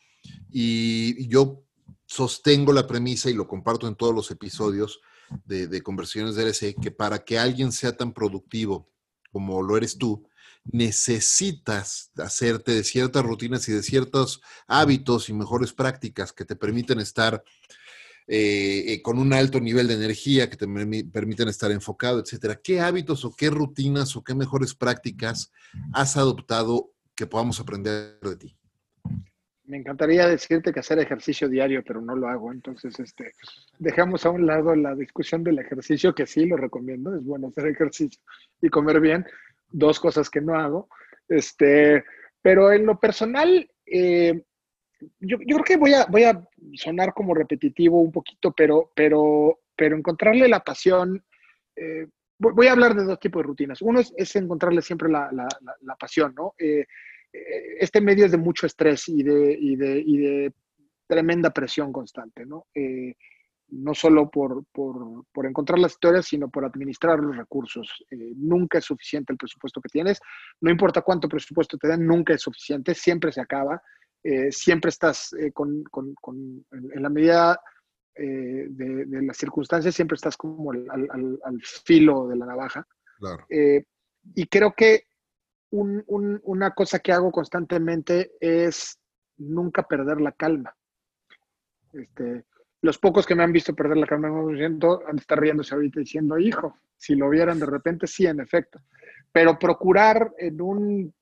[0.51, 1.65] Y yo
[2.07, 5.01] sostengo la premisa y lo comparto en todos los episodios
[5.45, 8.91] de, conversiones de RC, que para que alguien sea tan productivo
[9.33, 10.29] como lo eres tú,
[10.65, 17.01] necesitas hacerte de ciertas rutinas y de ciertos hábitos y mejores prácticas que te permiten
[17.01, 17.43] estar
[18.27, 22.59] eh, eh, con un alto nivel de energía, que te permiten estar enfocado, etcétera.
[22.63, 25.53] ¿Qué hábitos o qué rutinas o qué mejores prácticas
[25.93, 28.57] has adoptado que podamos aprender de ti?
[29.67, 32.51] Me encantaría decirte que hacer ejercicio diario, pero no lo hago.
[32.51, 33.33] Entonces, este,
[33.79, 37.67] dejamos a un lado la discusión del ejercicio, que sí lo recomiendo, es bueno hacer
[37.67, 38.21] ejercicio
[38.61, 39.27] y comer bien,
[39.69, 40.89] dos cosas que no hago.
[41.29, 42.05] Este,
[42.43, 44.43] pero en lo personal, eh,
[45.21, 46.43] yo, creo que voy a, voy a
[46.75, 51.25] sonar como repetitivo un poquito, pero, pero, pero encontrarle la pasión.
[51.77, 52.07] Eh,
[52.39, 53.83] voy a hablar de dos tipos de rutinas.
[53.83, 56.55] Uno es, encontrarle siempre la, la, pasión, ¿no?
[56.59, 56.87] Eh,
[57.81, 60.53] este medio es de mucho estrés y de, y de, y de
[61.07, 62.67] tremenda presión constante, ¿no?
[63.69, 68.05] No solo por, por, por, encontrar las historias, sino por administrar los recursos.
[68.11, 70.21] Eh, nunca es suficiente el presupuesto que tienes.
[70.61, 73.83] No importa cuánto presupuesto te dan, nunca es suficiente, siempre se acaba.
[74.23, 77.61] Eh, siempre estás con, con, con, en la medida
[78.17, 82.87] de, de, las circunstancias, siempre estás como al, al, al filo de la navaja.
[83.19, 83.47] Claro.
[83.49, 85.05] y creo que
[85.75, 88.99] una cosa que hago constantemente es
[89.37, 90.75] nunca perder la calma.
[91.93, 92.45] Este,
[92.85, 95.75] los pocos que me han visto perder la calma en siento han de estar riéndose
[95.75, 98.81] ahorita diciendo, hijo, si lo vieran de repente, sí, en efecto.
[99.33, 101.15] Pero procurar en un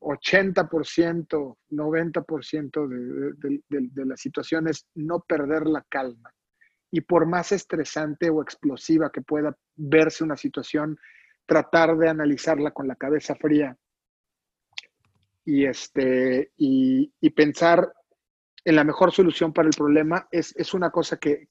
[0.00, 6.32] 80%, 90% de, de, de las situaciones no perder la calma.
[6.90, 10.96] Y por más estresante o explosiva que pueda verse una situación,
[11.46, 13.76] tratar de analizarla con la cabeza fría
[15.44, 17.92] y, este, y, pensar
[18.64, 21.46] en la mejor solución para el problema es, una cosa que,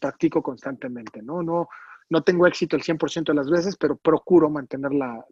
[0.00, 1.42] practico constantemente, ¿no?
[1.42, 1.68] No,
[2.10, 5.24] no tengo éxito el 100% de las veces, pero procuro mantener la,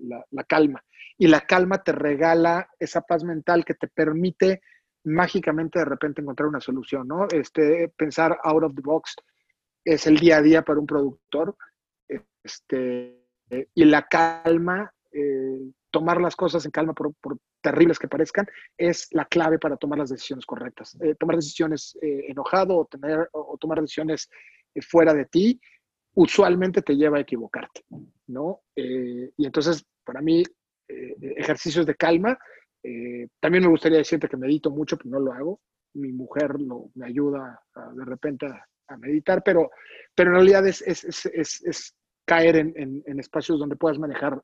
[0.46, 0.82] calma.
[1.18, 4.62] Y la calma te regala esa paz mental que te permite
[5.04, 7.26] mágicamente de repente encontrar una solución, ¿no?
[7.30, 9.16] Este, pensar out of the box
[9.84, 11.56] es el día a día para un productor.
[12.42, 13.24] Este,
[13.74, 17.14] y la calma, eh, tomar las cosas en calma, por,
[17.62, 20.98] terribles que parezcan, es la clave para tomar las decisiones correctas.
[21.00, 24.28] Eh, tomar decisiones enojado o, tener, o, tomar decisiones
[24.82, 25.60] fuera de ti,
[26.14, 27.84] usualmente te lleva a equivocarte,
[28.26, 28.62] ¿no?
[28.74, 30.42] y entonces, para mí,
[30.88, 32.36] ejercicios de calma.
[33.40, 35.60] también me gustaría decirte que medito mucho, pero no lo hago.
[35.94, 36.56] Mi mujer
[36.94, 37.60] me ayuda
[37.94, 39.70] de repente a, meditar, pero,
[40.16, 40.82] pero en realidad es
[42.24, 44.40] caer en, espacios donde puedas manejar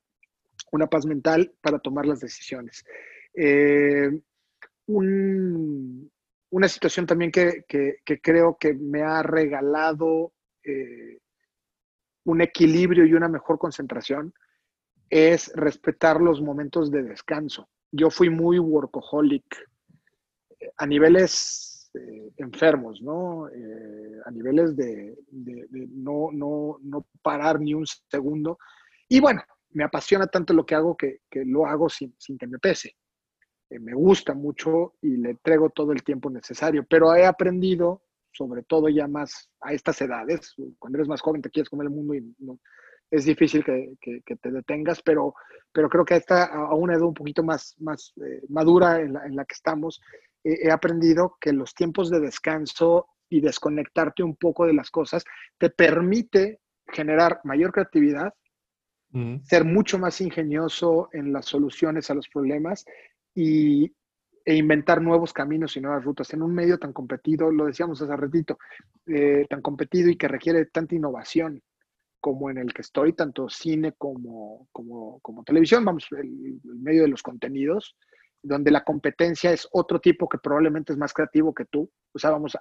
[0.71, 2.85] una paz mental para tomar las decisiones.
[3.35, 4.11] Eh,
[4.87, 7.65] una situación también que,
[8.23, 10.33] creo que me ha regalado
[10.65, 11.19] eh,
[12.25, 14.35] un equilibrio y una mejor concentración
[15.09, 17.69] es respetar los momentos de descanso.
[17.93, 19.45] Yo fui muy workaholic
[20.77, 21.71] a niveles
[22.37, 23.49] enfermos, ¿no?
[23.49, 28.59] Eh, a niveles de, no, no, no, parar ni un segundo.
[29.09, 29.43] Y bueno,
[29.73, 32.97] me apasiona tanto lo que hago que, lo hago sin, sin, que me pese.
[33.71, 38.03] Eh, me gusta mucho y le entrego todo el tiempo necesario, pero he aprendido,
[38.33, 41.95] sobre todo ya más a estas edades, cuando eres más joven te quieres comer el
[41.95, 42.35] mundo y
[43.11, 45.35] es difícil que, que, te detengas, pero,
[45.73, 49.27] pero creo que esta, a una edad un poquito más, más eh, madura en la,
[49.27, 50.01] en la, que estamos,
[50.45, 55.25] he aprendido que los tiempos de descanso y desconectarte un poco de las cosas
[55.59, 56.61] te permite
[56.93, 58.35] generar mayor creatividad,
[59.43, 62.85] ser mucho más ingenioso en las soluciones a los problemas
[63.35, 63.93] y,
[64.45, 68.17] e inventar nuevos caminos y nuevas rutas en un medio tan competido, lo decíamos hace
[68.17, 68.59] ratito,
[69.07, 71.63] eh, tan competido y que requiere tanta innovación
[72.21, 77.03] como en el que estoy, tanto cine como, como, como televisión, vamos, el, el, medio
[77.03, 77.97] de los contenidos,
[78.43, 81.91] donde la competencia es otro tipo que probablemente es más creativo que tú.
[82.13, 82.57] O sea, vamos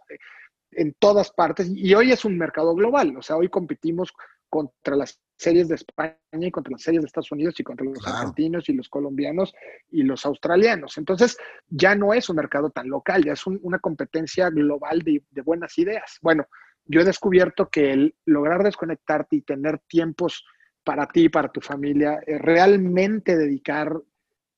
[0.72, 1.70] en todas partes.
[1.74, 3.16] Y hoy es un mercado global.
[3.18, 4.14] O sea, hoy competimos
[4.50, 8.06] contra las series de España y contra las series de Estados Unidos y contra los
[8.06, 9.54] argentinos y los colombianos
[9.90, 10.98] y los australianos.
[10.98, 11.38] Entonces,
[11.70, 16.18] ya no es un mercado tan local, ya es una competencia global de, buenas ideas.
[16.22, 16.46] Bueno,
[16.86, 20.46] yo he descubierto que el lograr desconectarte y tener tiempos
[20.84, 23.96] para ti, para tu familia, realmente dedicar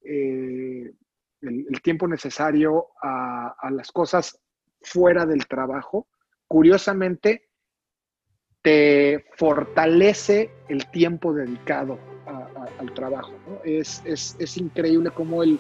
[0.04, 0.92] eh,
[1.42, 4.40] el, tiempo necesario a, las cosas
[4.82, 6.08] fuera del trabajo,
[6.48, 7.50] curiosamente
[8.62, 11.98] te fortalece el tiempo dedicado
[12.80, 13.34] al trabajo.
[13.64, 14.04] Es,
[14.58, 15.60] increíble cómo el,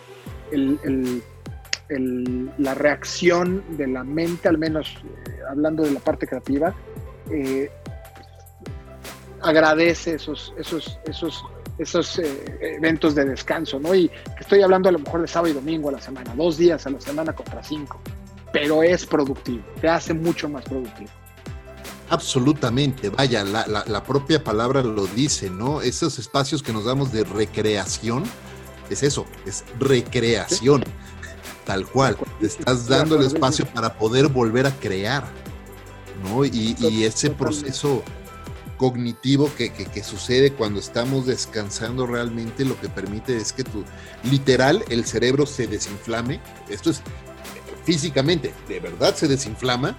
[2.57, 4.95] la reacción de la mente, al menos
[5.27, 6.73] eh, hablando de la parte creativa,
[7.29, 7.69] eh,
[9.41, 11.43] agradece esos, esos, esos,
[11.77, 13.93] esos eh, eventos de descanso, ¿no?
[13.93, 16.85] Y estoy hablando a lo mejor de sábado y domingo a la semana, dos días
[16.85, 17.99] a la semana contra cinco,
[18.53, 21.09] pero es productivo, te hace mucho más productivo.
[22.11, 25.81] Absolutamente, vaya, la, propia palabra lo dice, ¿no?
[25.81, 28.25] Esos espacios que nos damos de recreación,
[28.89, 30.83] es eso, es recreación,
[31.65, 32.17] tal cual.
[32.41, 35.23] Te estás dando el espacio para poder volver a crear,
[36.25, 36.43] ¿no?
[36.43, 38.03] Y, y ese proceso
[38.75, 43.85] cognitivo que, que, sucede cuando estamos descansando realmente lo que permite es que tu,
[44.29, 46.41] literal, el cerebro se desinflame.
[46.67, 47.01] Esto es
[47.85, 49.95] físicamente, de verdad se desinflama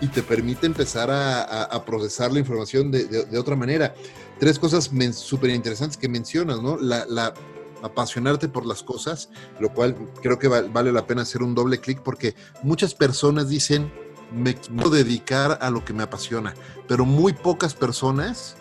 [0.00, 3.94] y te permite empezar a, procesar la información de, otra manera.
[4.38, 6.76] Tres cosas súper interesantes que mencionas, ¿no?
[6.78, 7.34] La,
[7.82, 12.00] apasionarte por las cosas, lo cual creo que vale la pena hacer un doble clic
[12.02, 13.90] porque muchas personas dicen,
[14.34, 16.54] me quiero dedicar a lo que me apasiona,
[16.86, 18.56] pero muy pocas personas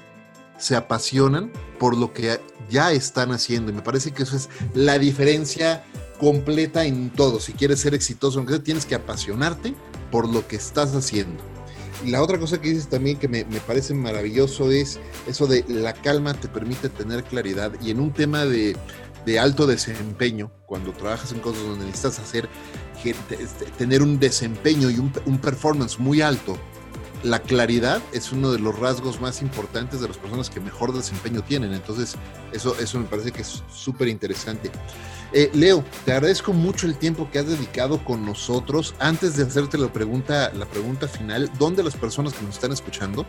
[0.58, 3.72] se apasionan por lo que ya están haciendo.
[3.72, 5.84] Y me parece que eso es la diferencia
[6.20, 7.40] completa en todo.
[7.40, 9.74] Si quieres ser exitoso, tienes que apasionarte
[10.12, 11.44] por lo que estás haciendo.
[12.06, 15.66] Y la otra cosa que dices también que me, me, parece maravilloso es eso de
[15.68, 17.74] la calma te permite tener claridad.
[17.82, 18.78] Y en un tema de,
[19.26, 22.50] de alto desempeño, cuando trabajas en cosas donde necesitas hacer
[23.04, 26.58] este, tener un desempeño y un, performance muy alto,
[27.24, 31.42] la claridad es uno de los rasgos más importantes de las personas que mejor desempeño
[31.42, 31.74] tienen.
[31.74, 32.16] Entonces,
[32.54, 34.72] eso, eso me parece que es súper interesante.
[35.34, 38.96] Eh, Leo, te agradezco mucho el tiempo que has dedicado con nosotros.
[39.00, 43.26] Antes de hacerte la pregunta, la pregunta final, ¿dónde las personas que nos están escuchando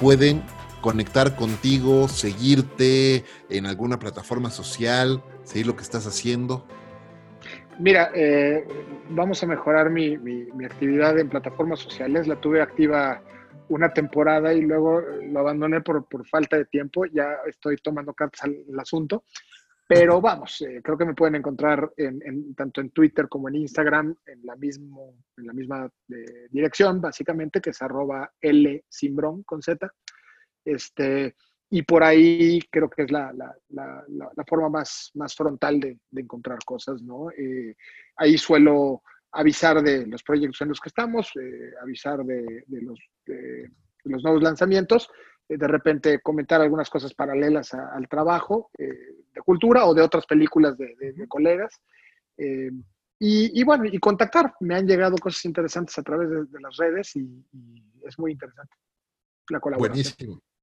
[0.00, 0.42] pueden
[0.80, 6.66] conectar contigo, seguirte en alguna plataforma social, seguir lo que estás haciendo?
[7.78, 8.64] Mira, eh,
[9.10, 10.14] vamos a mejorar mi,
[10.64, 12.28] actividad en plataformas sociales.
[12.28, 13.20] La tuve activa
[13.68, 17.04] una temporada y luego lo abandoné por, falta de tiempo.
[17.06, 19.24] Ya estoy tomando cartas al, asunto.
[19.86, 24.16] Pero vamos, eh, creo que me pueden encontrar en, tanto en Twitter como en Instagram
[24.24, 29.60] en la, mismo, en la misma eh, dirección, básicamente, que es arroba L Simbrón con
[29.60, 29.92] Z.
[30.64, 31.34] Este,
[31.74, 33.34] y por ahí creo que es la,
[34.46, 37.32] forma más, más frontal de, encontrar cosas, ¿no?
[37.32, 37.74] Eh,
[38.16, 39.02] ahí suelo
[39.32, 43.00] avisar de los proyectos en los que estamos, eh, avisar de, los,
[44.04, 45.10] los, nuevos lanzamientos,
[45.48, 50.78] eh, de repente comentar algunas cosas paralelas al trabajo de cultura o de otras películas
[50.78, 51.80] de, colegas.
[53.18, 54.54] Y, bueno, y contactar.
[54.60, 58.76] Me han llegado cosas interesantes a través de, las redes y, y, es muy interesante
[59.50, 60.04] la colaboración.
[60.04, 60.53] Buenísimo.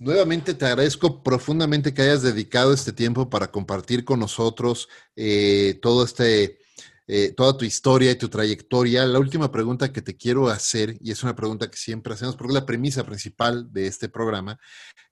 [0.00, 6.04] Nuevamente te agradezco profundamente que hayas dedicado este tiempo para compartir con nosotros eh, todo
[6.04, 6.60] este,
[7.08, 9.04] eh, toda tu historia y tu trayectoria.
[9.06, 12.54] La última pregunta que te quiero hacer, y es una pregunta que siempre hacemos, porque
[12.54, 14.60] la premisa principal de este programa,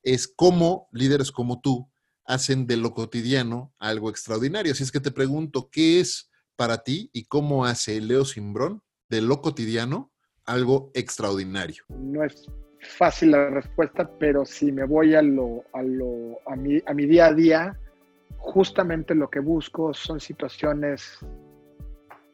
[0.04, 1.90] es cómo líderes como tú
[2.24, 4.70] hacen de lo cotidiano algo extraordinario.
[4.70, 9.20] Así es que te pregunto, ¿qué es para ti y cómo hace Leo Simbrón de
[9.20, 10.12] lo cotidiano
[10.44, 11.82] algo extraordinario?
[11.88, 12.46] No es
[12.86, 17.06] fácil la respuesta, pero si me voy a lo, a lo, a mi, a mi
[17.06, 17.78] día a día,
[18.38, 21.18] justamente lo que busco son situaciones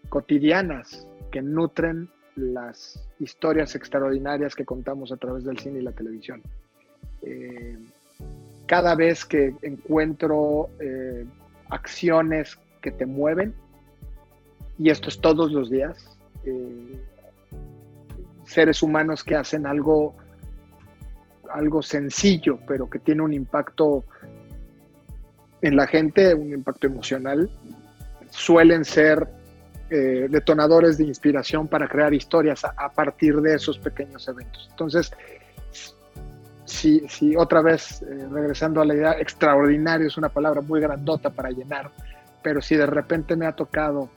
[0.09, 6.43] cotidianas que nutren las historias extraordinarias que contamos a través del cine y la televisión.
[7.23, 7.79] Eh,
[8.67, 11.25] cada vez que encuentro eh,
[11.69, 13.55] acciones que te mueven,
[14.79, 17.01] y esto es todos los días, eh,
[18.45, 20.15] seres humanos que hacen algo
[21.53, 24.05] algo sencillo, pero que tiene un impacto
[25.61, 27.51] en la gente, un impacto emocional,
[28.31, 29.29] suelen ser
[29.91, 34.67] eh, detonadores de inspiración para crear historias a, partir de esos pequeños eventos.
[34.71, 35.13] Entonces,
[36.65, 41.31] si, si otra vez, eh, regresando a la idea, extraordinario es una palabra muy grandota
[41.31, 41.91] para llenar,
[42.43, 44.09] pero si de repente me ha tocado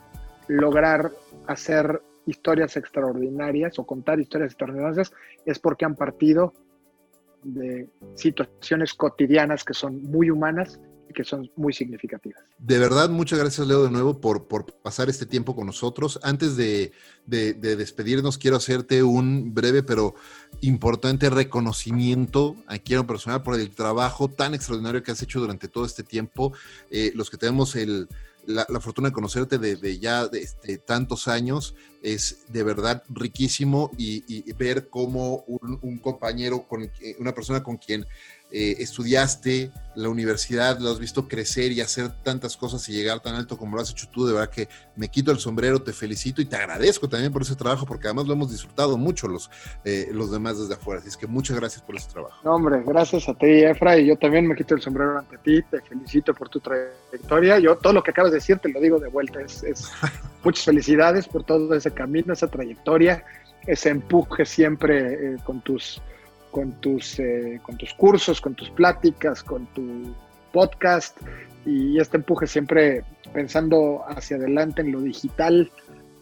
[0.47, 1.11] lograr
[1.47, 5.11] hacer historias extraordinarias o contar historias extraordinarias,
[5.45, 6.53] es porque han partido
[7.45, 12.43] de situaciones cotidianas que son muy humanas y que son muy significativas.
[12.57, 16.19] De verdad, muchas gracias Leo de nuevo por, por pasar este tiempo con nosotros.
[16.23, 16.91] Antes de,
[17.27, 20.15] de, despedirnos, quiero hacerte un breve pero
[20.61, 25.67] importante reconocimiento aquí en lo personal por el trabajo tan extraordinario que has hecho durante
[25.67, 26.53] todo este tiempo.
[26.89, 28.07] Eh, los que tenemos el,
[28.47, 31.75] la, fortuna de conocerte de, ya de este, tantos años.
[32.01, 36.89] Es de verdad riquísimo y, ver cómo un, un, compañero, con,
[37.19, 38.05] una persona con quien
[38.51, 43.35] eh, estudiaste la universidad, lo has visto crecer y hacer tantas cosas y llegar tan
[43.35, 46.41] alto como lo has hecho tú, de verdad que me quito el sombrero, te felicito
[46.41, 49.49] y te agradezco también por ese trabajo, porque además lo hemos disfrutado mucho los,
[49.83, 50.99] eh, los demás desde afuera.
[50.99, 52.37] Así es que muchas gracias por ese trabajo.
[52.43, 55.61] No, hombre, gracias a ti, Efra, y yo también me quito el sombrero ante ti,
[55.63, 57.59] te felicito por tu trayectoria.
[57.59, 59.63] Yo todo lo que acabas de decir te lo digo de vuelta, es,
[60.43, 63.23] muchas felicidades por todo ese camino, esa trayectoria,
[63.65, 66.01] ese empuje siempre eh, con tus
[66.55, 70.15] con tus, eh, con tus cursos, con tus pláticas, con tu
[70.53, 71.19] podcast
[71.65, 73.03] y este empuje siempre
[73.33, 75.69] pensando hacia adelante en lo digital,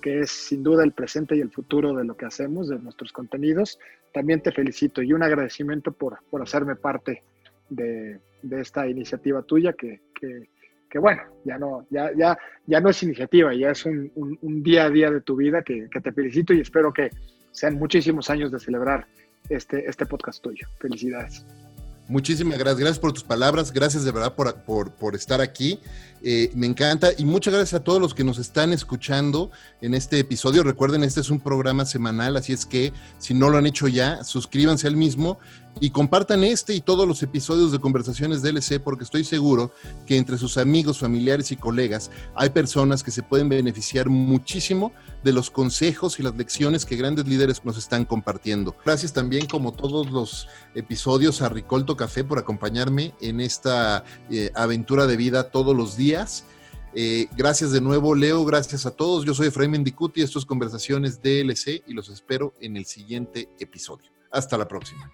[0.01, 3.11] que es sin duda el presente y el futuro de lo que hacemos, de nuestros
[3.11, 3.77] contenidos.
[4.11, 7.21] También te felicito y un agradecimiento por, por hacerme parte
[7.69, 10.49] de, de esta iniciativa tuya que, que,
[10.89, 14.63] que, bueno, ya no, ya, ya, ya no es iniciativa, ya es un, un, un
[14.63, 17.11] día a día de tu vida que, que te felicito y espero que
[17.51, 19.05] sean muchísimos años de celebrar
[19.49, 20.67] este, este podcast tuyo.
[20.79, 21.43] Felicidades.
[22.09, 25.79] Muchísimas gracias, gracias por tus palabras, gracias de verdad por, por, estar aquí.
[26.21, 30.19] Eh, me encanta y muchas gracias a todos los que nos están escuchando en este
[30.19, 30.63] episodio.
[30.63, 34.21] Recuerden, este es un programa semanal, así es que si no lo han hecho ya,
[34.25, 35.39] suscríbanse al mismo
[35.79, 39.71] y compartan este y todos los episodios de Conversaciones DLC porque estoy seguro
[40.05, 44.91] que entre sus amigos, familiares y colegas hay personas que se pueden beneficiar muchísimo
[45.23, 48.75] de los consejos y las lecciones que grandes líderes nos están compartiendo.
[48.85, 55.07] Gracias también, como todos los episodios, a Ricolto Café por acompañarme en esta eh, aventura
[55.07, 56.45] de vida todos los días
[56.95, 58.45] eh, gracias de nuevo, Leo.
[58.45, 59.25] Gracias a todos.
[59.25, 60.21] Yo soy Efraín Mendicuti.
[60.21, 64.11] Esto es Conversaciones DLC y los espero en el siguiente episodio.
[64.33, 65.11] Hasta la próxima.